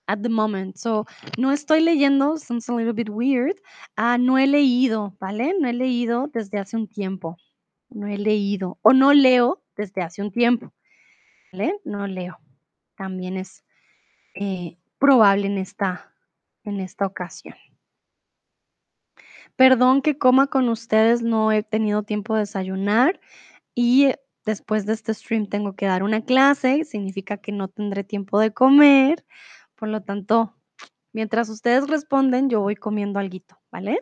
[0.07, 0.77] at the moment.
[0.77, 1.05] So,
[1.37, 3.55] no estoy leyendo, sounds a little bit weird.
[3.97, 5.55] Ah, no he leído, ¿vale?
[5.59, 7.37] No he leído desde hace un tiempo.
[7.89, 10.73] No he leído, o no leo desde hace un tiempo,
[11.53, 11.75] ¿vale?
[11.85, 12.37] No leo.
[12.97, 13.63] También es,
[14.35, 16.13] eh, probable en esta
[16.65, 17.55] en esta ocasión.
[19.59, 23.21] Perdón que coma con ustedes, no he tenido tiempo de desayunar
[23.75, 24.11] y
[24.45, 28.53] después de este stream tengo que dar una clase, significa que no tendré tiempo de
[28.53, 29.25] comer.
[29.75, 30.55] Por lo tanto,
[31.13, 33.99] mientras ustedes responden, yo voy comiendo alguito, ¿vale?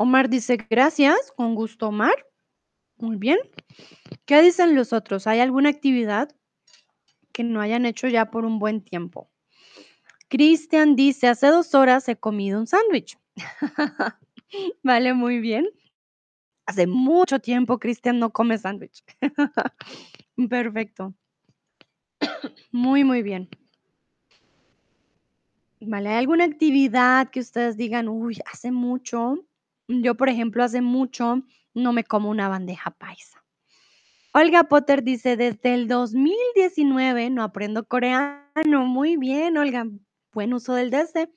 [0.00, 2.14] Omar dice: "Gracias, con gusto, Omar".
[2.98, 3.38] Muy bien.
[4.26, 5.26] ¿Qué dicen los otros?
[5.26, 6.30] ¿Hay alguna actividad
[7.32, 9.30] que no hayan hecho ya por un buen tiempo?
[10.30, 13.18] Cristian dice: "Hace 2 horas he comido un sándwich".
[14.84, 15.68] Vale, muy bien.
[16.66, 19.04] Hace mucho tiempo, Cristian no come sándwich.
[20.50, 21.14] Perfecto.
[22.72, 23.48] Muy, muy bien.
[25.80, 29.47] Vale, ¿hay alguna actividad que ustedes digan: "Uy, hace mucho"?
[29.88, 31.42] Yo, por ejemplo, hace mucho
[31.72, 33.42] no me como una bandeja paisa.
[34.34, 38.84] Olga Potter dice: "Desde el 2019 no aprendo coreano".
[38.86, 39.86] Muy bien, Olga,
[40.32, 41.30] buen uso del desde.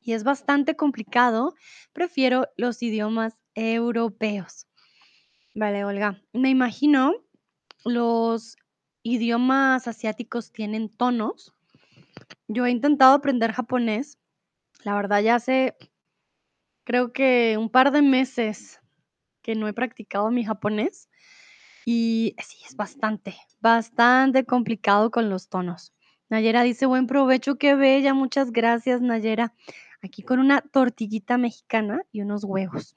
[0.00, 1.54] Y es bastante complicado,
[1.92, 4.66] prefiero los idiomas europeos.
[5.54, 7.14] Vale, Olga, me imagino,
[7.84, 8.56] los
[9.02, 11.54] idiomas asiáticos tienen tonos.
[12.48, 14.18] Yo he intentado aprender japonés,
[14.84, 15.76] la verdad ya hace
[16.84, 18.80] creo que un par de meses
[19.42, 21.08] que no he practicado mi japonés,
[21.86, 25.92] y sí, es bastante, bastante complicado con los tonos.
[26.30, 27.56] Nayera dice: "Buen provecho".
[27.56, 29.54] Qué bella, muchas gracias, Nayera.
[30.02, 32.96] Aquí con una tortillita mexicana y unos huevos.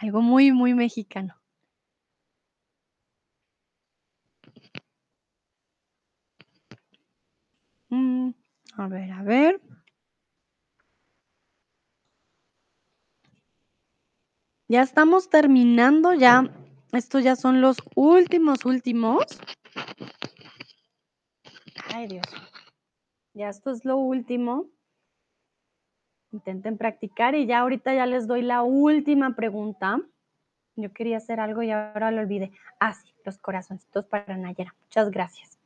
[0.00, 1.34] Algo muy, muy mexicano.
[7.90, 8.30] Mm,
[8.76, 9.60] a ver, a ver.
[14.68, 16.44] Ya estamos terminando, ya
[16.92, 19.24] estos ya son los últimos, últimos.
[21.94, 22.26] Ay, Dios.
[23.32, 24.66] Ya esto es lo último.
[26.32, 30.00] Intenten practicar y ya ahorita ya les doy la última pregunta.
[30.76, 32.52] Yo quería hacer algo y ahora lo olvidé.
[32.78, 34.74] Ah, sí, los corazoncitos para Nayera.
[34.82, 35.58] Muchas gracias.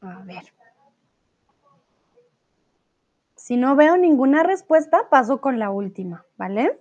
[0.00, 0.57] A ver.
[3.48, 6.78] Si no veo ninguna respuesta, paso con la última, ¿vale?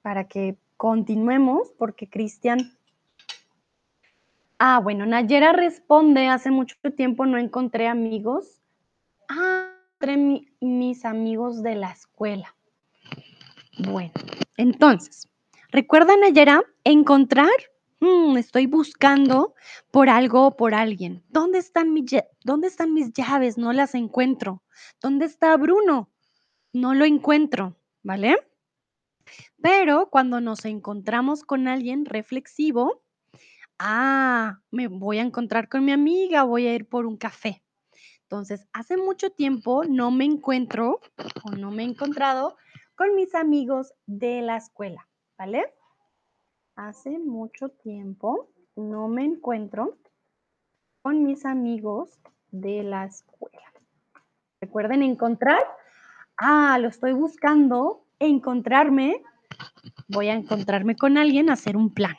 [0.00, 2.78] Para que continuemos, porque Cristian...
[4.60, 8.62] Ah, bueno, Nayera responde, hace mucho tiempo no encontré amigos.
[9.28, 12.54] Ah, encontré mi, mis amigos de la escuela.
[13.78, 14.12] Bueno,
[14.56, 15.28] entonces,
[15.72, 16.62] ¿recuerdan Nayera?
[16.84, 17.50] Encontrar
[18.02, 19.54] Mm, estoy buscando
[19.92, 21.22] por algo o por alguien.
[21.28, 21.94] ¿Dónde están,
[22.42, 23.58] ¿Dónde están mis llaves?
[23.58, 24.64] No las encuentro.
[25.00, 26.10] ¿Dónde está Bruno?
[26.72, 28.36] No lo encuentro, ¿vale?
[29.62, 33.04] Pero cuando nos encontramos con alguien reflexivo,
[33.78, 37.62] ah, me voy a encontrar con mi amiga, voy a ir por un café.
[38.22, 40.98] Entonces, hace mucho tiempo no me encuentro
[41.44, 42.56] o no me he encontrado
[42.96, 45.08] con mis amigos de la escuela,
[45.38, 45.72] ¿vale?
[46.76, 49.98] Hace mucho tiempo no me encuentro
[51.02, 52.18] con mis amigos
[52.50, 53.72] de la escuela.
[54.60, 55.60] Recuerden encontrar.
[56.38, 58.06] Ah, lo estoy buscando.
[58.18, 59.22] Encontrarme.
[60.08, 62.16] Voy a encontrarme con alguien, hacer un plan.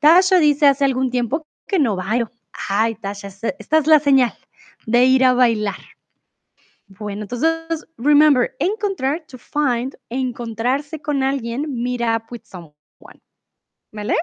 [0.00, 2.30] Tasha dice hace algún tiempo que no bailo.
[2.68, 4.34] Ay, Tasha, esta es la señal
[4.86, 5.78] de ir a bailar.
[6.88, 12.74] Bueno, entonces, remember, encontrar, to find, encontrarse con alguien, meet up with someone.
[13.94, 14.16] ¿Vale?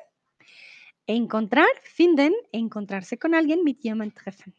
[1.08, 4.54] Encontrar, finden, encontrarse con alguien mit jemand treffen.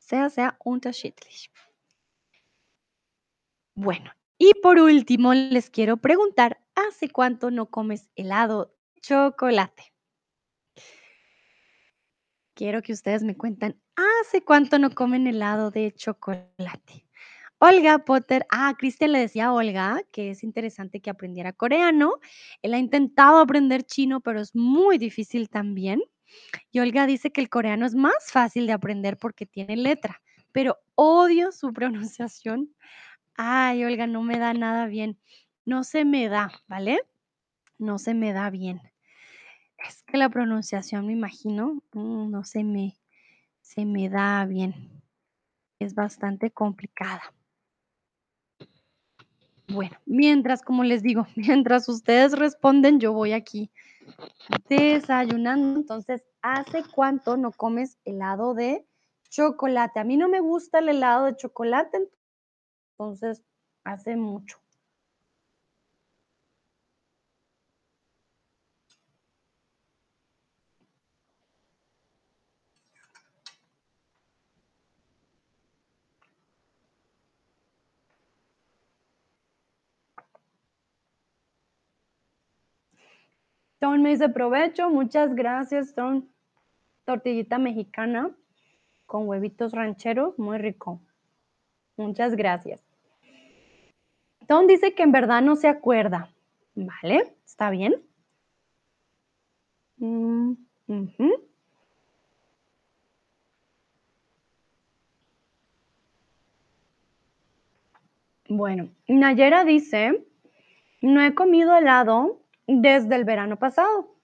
[0.00, 1.52] Sehr, sehr unterschiedlich.
[3.76, 9.92] Bueno, y por último les quiero preguntar, ¿hace cuánto no comes helado chocolate?
[12.54, 17.03] Quiero que ustedes me cuentan, ¿hace cuánto no comen helado de chocolate?
[17.66, 22.16] Olga Potter, ah, Cristian le decía a Olga que es interesante que aprendiera coreano.
[22.60, 26.02] Él ha intentado aprender chino, pero es muy difícil también.
[26.72, 30.20] Y Olga dice que el coreano es más fácil de aprender porque tiene letra,
[30.52, 31.72] pero odio su
[32.12, 32.68] pronunciación.
[33.34, 35.18] Ay, Olga, no me da nada bien.
[35.64, 37.00] No se me da, ¿vale?
[37.78, 38.82] No se me da bien.
[39.78, 42.98] Es que la pronunciación, me imagino, mm, no se me,
[43.62, 45.02] se me da bien.
[45.78, 47.22] Es bastante complicada.
[49.74, 53.72] Bueno, mientras, como les digo, mientras ustedes responden, yo voy aquí
[54.68, 55.80] desayunando.
[55.80, 58.86] Entonces, ¿hace cuánto no comes helado de
[59.30, 59.98] chocolate?
[59.98, 62.08] A mí no me gusta el helado de chocolate,
[62.92, 63.42] entonces
[63.82, 64.63] hace mucho.
[83.84, 86.26] Ton me dice provecho, muchas gracias, Ton.
[87.04, 88.34] Tortillita mexicana
[89.04, 91.02] con huevitos rancheros, muy rico.
[91.98, 92.82] Muchas gracias.
[94.48, 96.30] Tom dice que en verdad no se acuerda.
[96.74, 98.02] Vale, está bien.
[99.98, 100.54] Mm,
[108.48, 110.24] bueno, Nayera dice,
[111.02, 114.14] no he comido helado desde el verano pasado.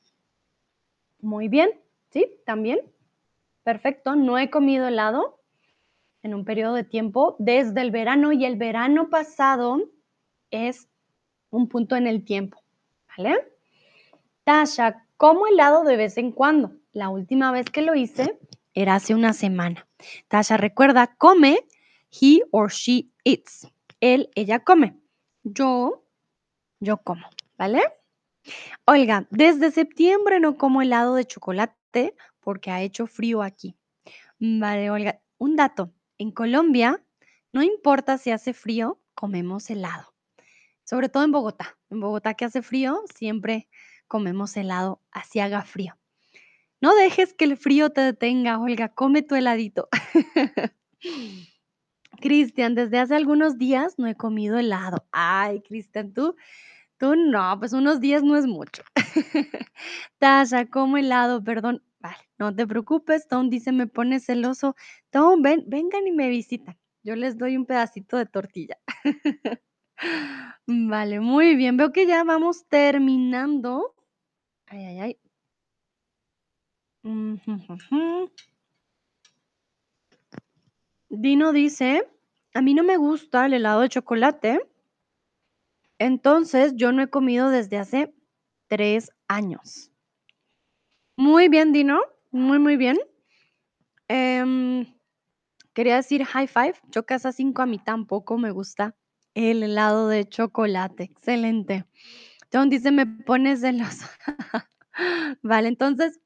[1.20, 1.70] Muy bien,
[2.10, 2.40] ¿sí?
[2.46, 2.80] También.
[3.62, 5.40] Perfecto, no he comido helado
[6.22, 9.78] en un periodo de tiempo desde el verano y el verano pasado
[10.50, 10.88] es
[11.50, 12.62] un punto en el tiempo,
[13.16, 13.52] ¿vale?
[14.44, 16.72] Tasha, como helado de vez en cuando.
[16.92, 18.38] La última vez que lo hice
[18.74, 19.86] era hace una semana.
[20.28, 21.66] Tasha, recuerda, come,
[22.10, 23.70] he or she eats.
[24.00, 24.98] Él, ella come.
[25.42, 26.04] Yo,
[26.80, 27.26] yo como,
[27.58, 27.82] ¿vale?
[28.86, 33.76] Olga, desde septiembre no como helado de chocolate porque ha hecho frío aquí.
[34.38, 35.92] Vale, Olga, un dato.
[36.18, 37.02] En Colombia,
[37.52, 40.14] no importa si hace frío, comemos helado.
[40.84, 41.78] Sobre todo en Bogotá.
[41.90, 43.68] En Bogotá que hace frío, siempre
[44.08, 45.96] comemos helado, así haga frío.
[46.80, 49.88] No dejes que el frío te detenga, Olga, come tu heladito.
[52.20, 55.06] Cristian, desde hace algunos días no he comido helado.
[55.12, 56.36] Ay, Cristian, tú
[57.00, 58.82] Tú no, pues unos días no es mucho.
[60.18, 61.82] Tasha, como helado, perdón.
[61.98, 63.26] Vale, no te preocupes.
[63.26, 64.76] Tom dice, me pone celoso.
[65.08, 66.76] Tom, ven, vengan y me visitan.
[67.02, 68.76] Yo les doy un pedacito de tortilla.
[70.66, 71.78] vale, muy bien.
[71.78, 73.94] Veo que ya vamos terminando.
[74.66, 75.18] Ay, ay, ay.
[81.08, 82.06] Dino dice
[82.52, 84.69] A mí no me gusta el helado de chocolate.
[86.00, 88.14] Entonces, yo no he comido desde hace
[88.68, 89.92] 3 años.
[91.16, 92.00] Muy bien, Dino,
[92.30, 92.98] muy, muy bien.
[94.08, 94.86] Em,
[95.74, 98.96] quería decir high five, chocas a 5, a mí tampoco me gusta
[99.34, 101.84] el helado de chocolate, excelente.
[102.50, 104.10] Tom dice: "Me pones celosa".
[105.42, 106.20] Vale, entonces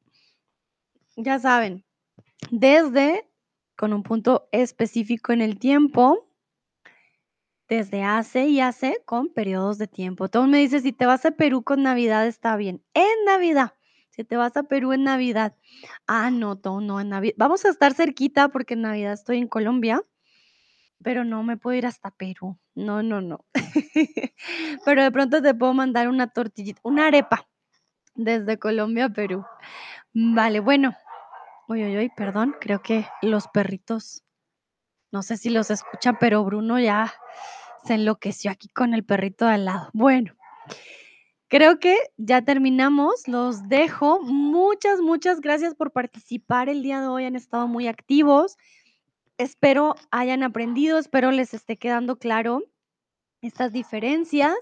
[1.17, 1.85] ya saben,
[2.51, 3.29] desde
[3.77, 6.29] con un punto específico en el tiempo
[7.69, 10.29] desde hace y hace con periodos de tiempo.
[10.29, 12.83] Tom me dice: "Si te vas a Perú con Navidad, está bien".
[12.95, 13.73] En Navidad,
[14.11, 15.57] si te vas a Perú en Navidad.
[16.07, 19.49] Ah, no, Tom, no, en Navi vamos a estar cerquita porque en Navidad estoy en
[19.49, 20.03] Colombia,
[21.03, 22.59] pero no me puedo ir hasta Perú.
[22.75, 23.45] No, no, no.
[24.85, 27.47] Pero de pronto te puedo mandar una tortillita una arepa
[28.17, 29.45] desde Colombia a Perú.
[30.15, 30.95] Vale, bueno.
[31.69, 34.24] Uy, uy, uy, perdón, creo que los perritos,
[35.15, 37.15] no sé si los escuchan, pero Bruno ya
[37.87, 39.89] se enloqueció aquí con el perrito de al lado.
[39.95, 40.35] Bueno
[41.55, 44.21] creo que ya terminamos, los dejo.
[44.21, 48.57] Muchas, muchas gracias por participar el día de hoy, han estado muy activos.
[49.39, 52.65] Espero hayan aprendido, espero les esté quedando claro
[53.41, 54.57] estas diferencias.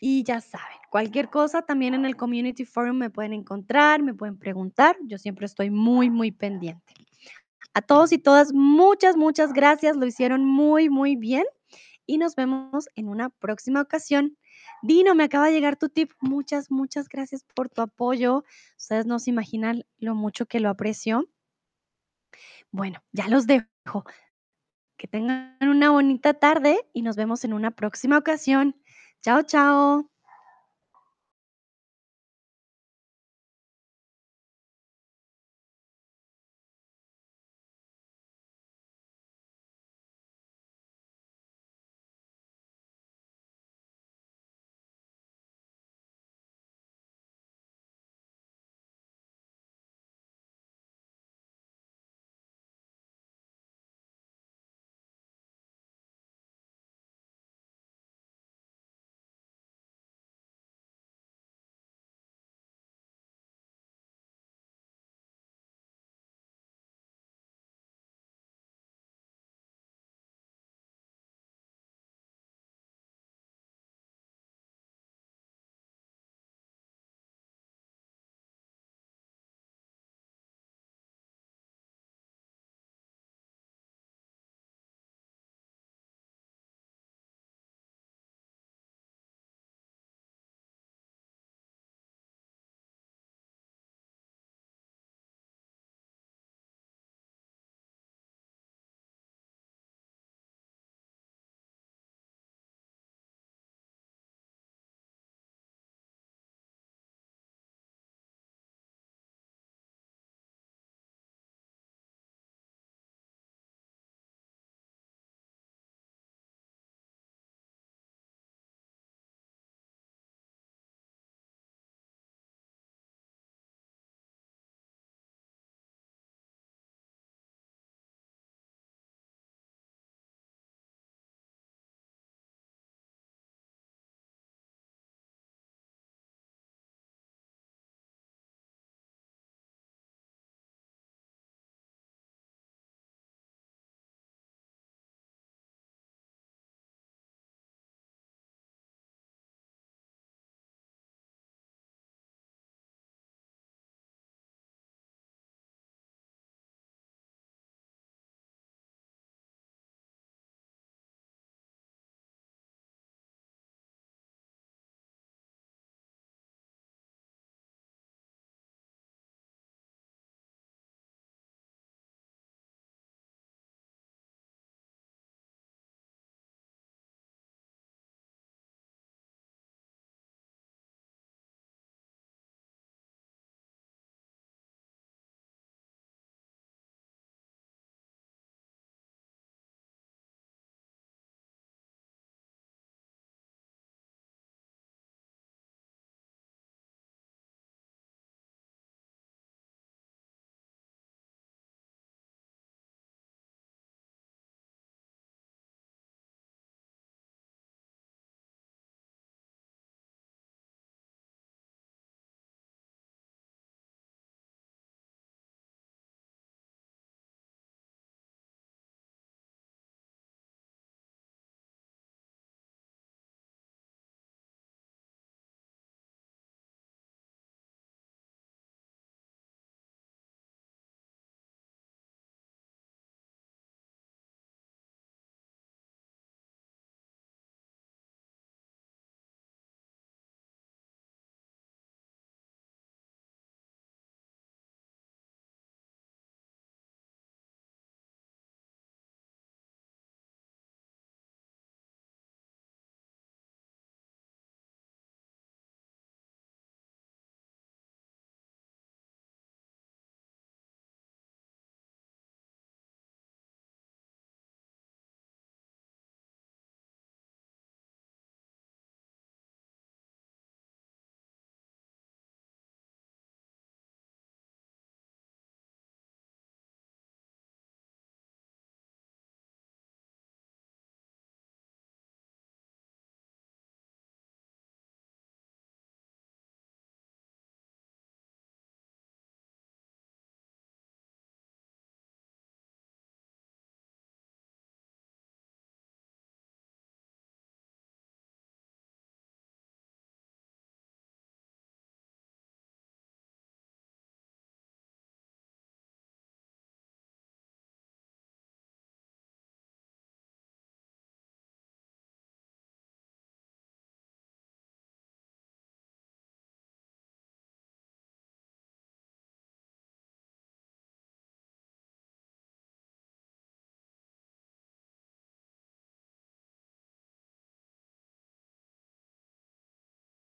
[0.00, 4.36] Y ya saben, cualquier cosa también en el community forum me pueden encontrar, me pueden
[4.36, 6.92] preguntar, yo siempre estoy muy, muy pendiente.
[7.72, 11.44] A todos y todas, muchas, muchas gracias, lo hicieron muy, muy bien
[12.06, 14.36] y nos vemos en una próxima ocasión.
[14.82, 16.12] Dino, me acaba de llegar tu tip.
[16.20, 18.44] Muchas, muchas gracias por tu apoyo.
[18.78, 21.28] Ustedes no se imaginan lo mucho que lo aprecio.
[22.70, 24.04] Bueno, ya los dejo.
[24.96, 28.76] Que tengan una bonita tarde y nos vemos en una próxima ocasión.
[29.22, 30.13] Chao, chao.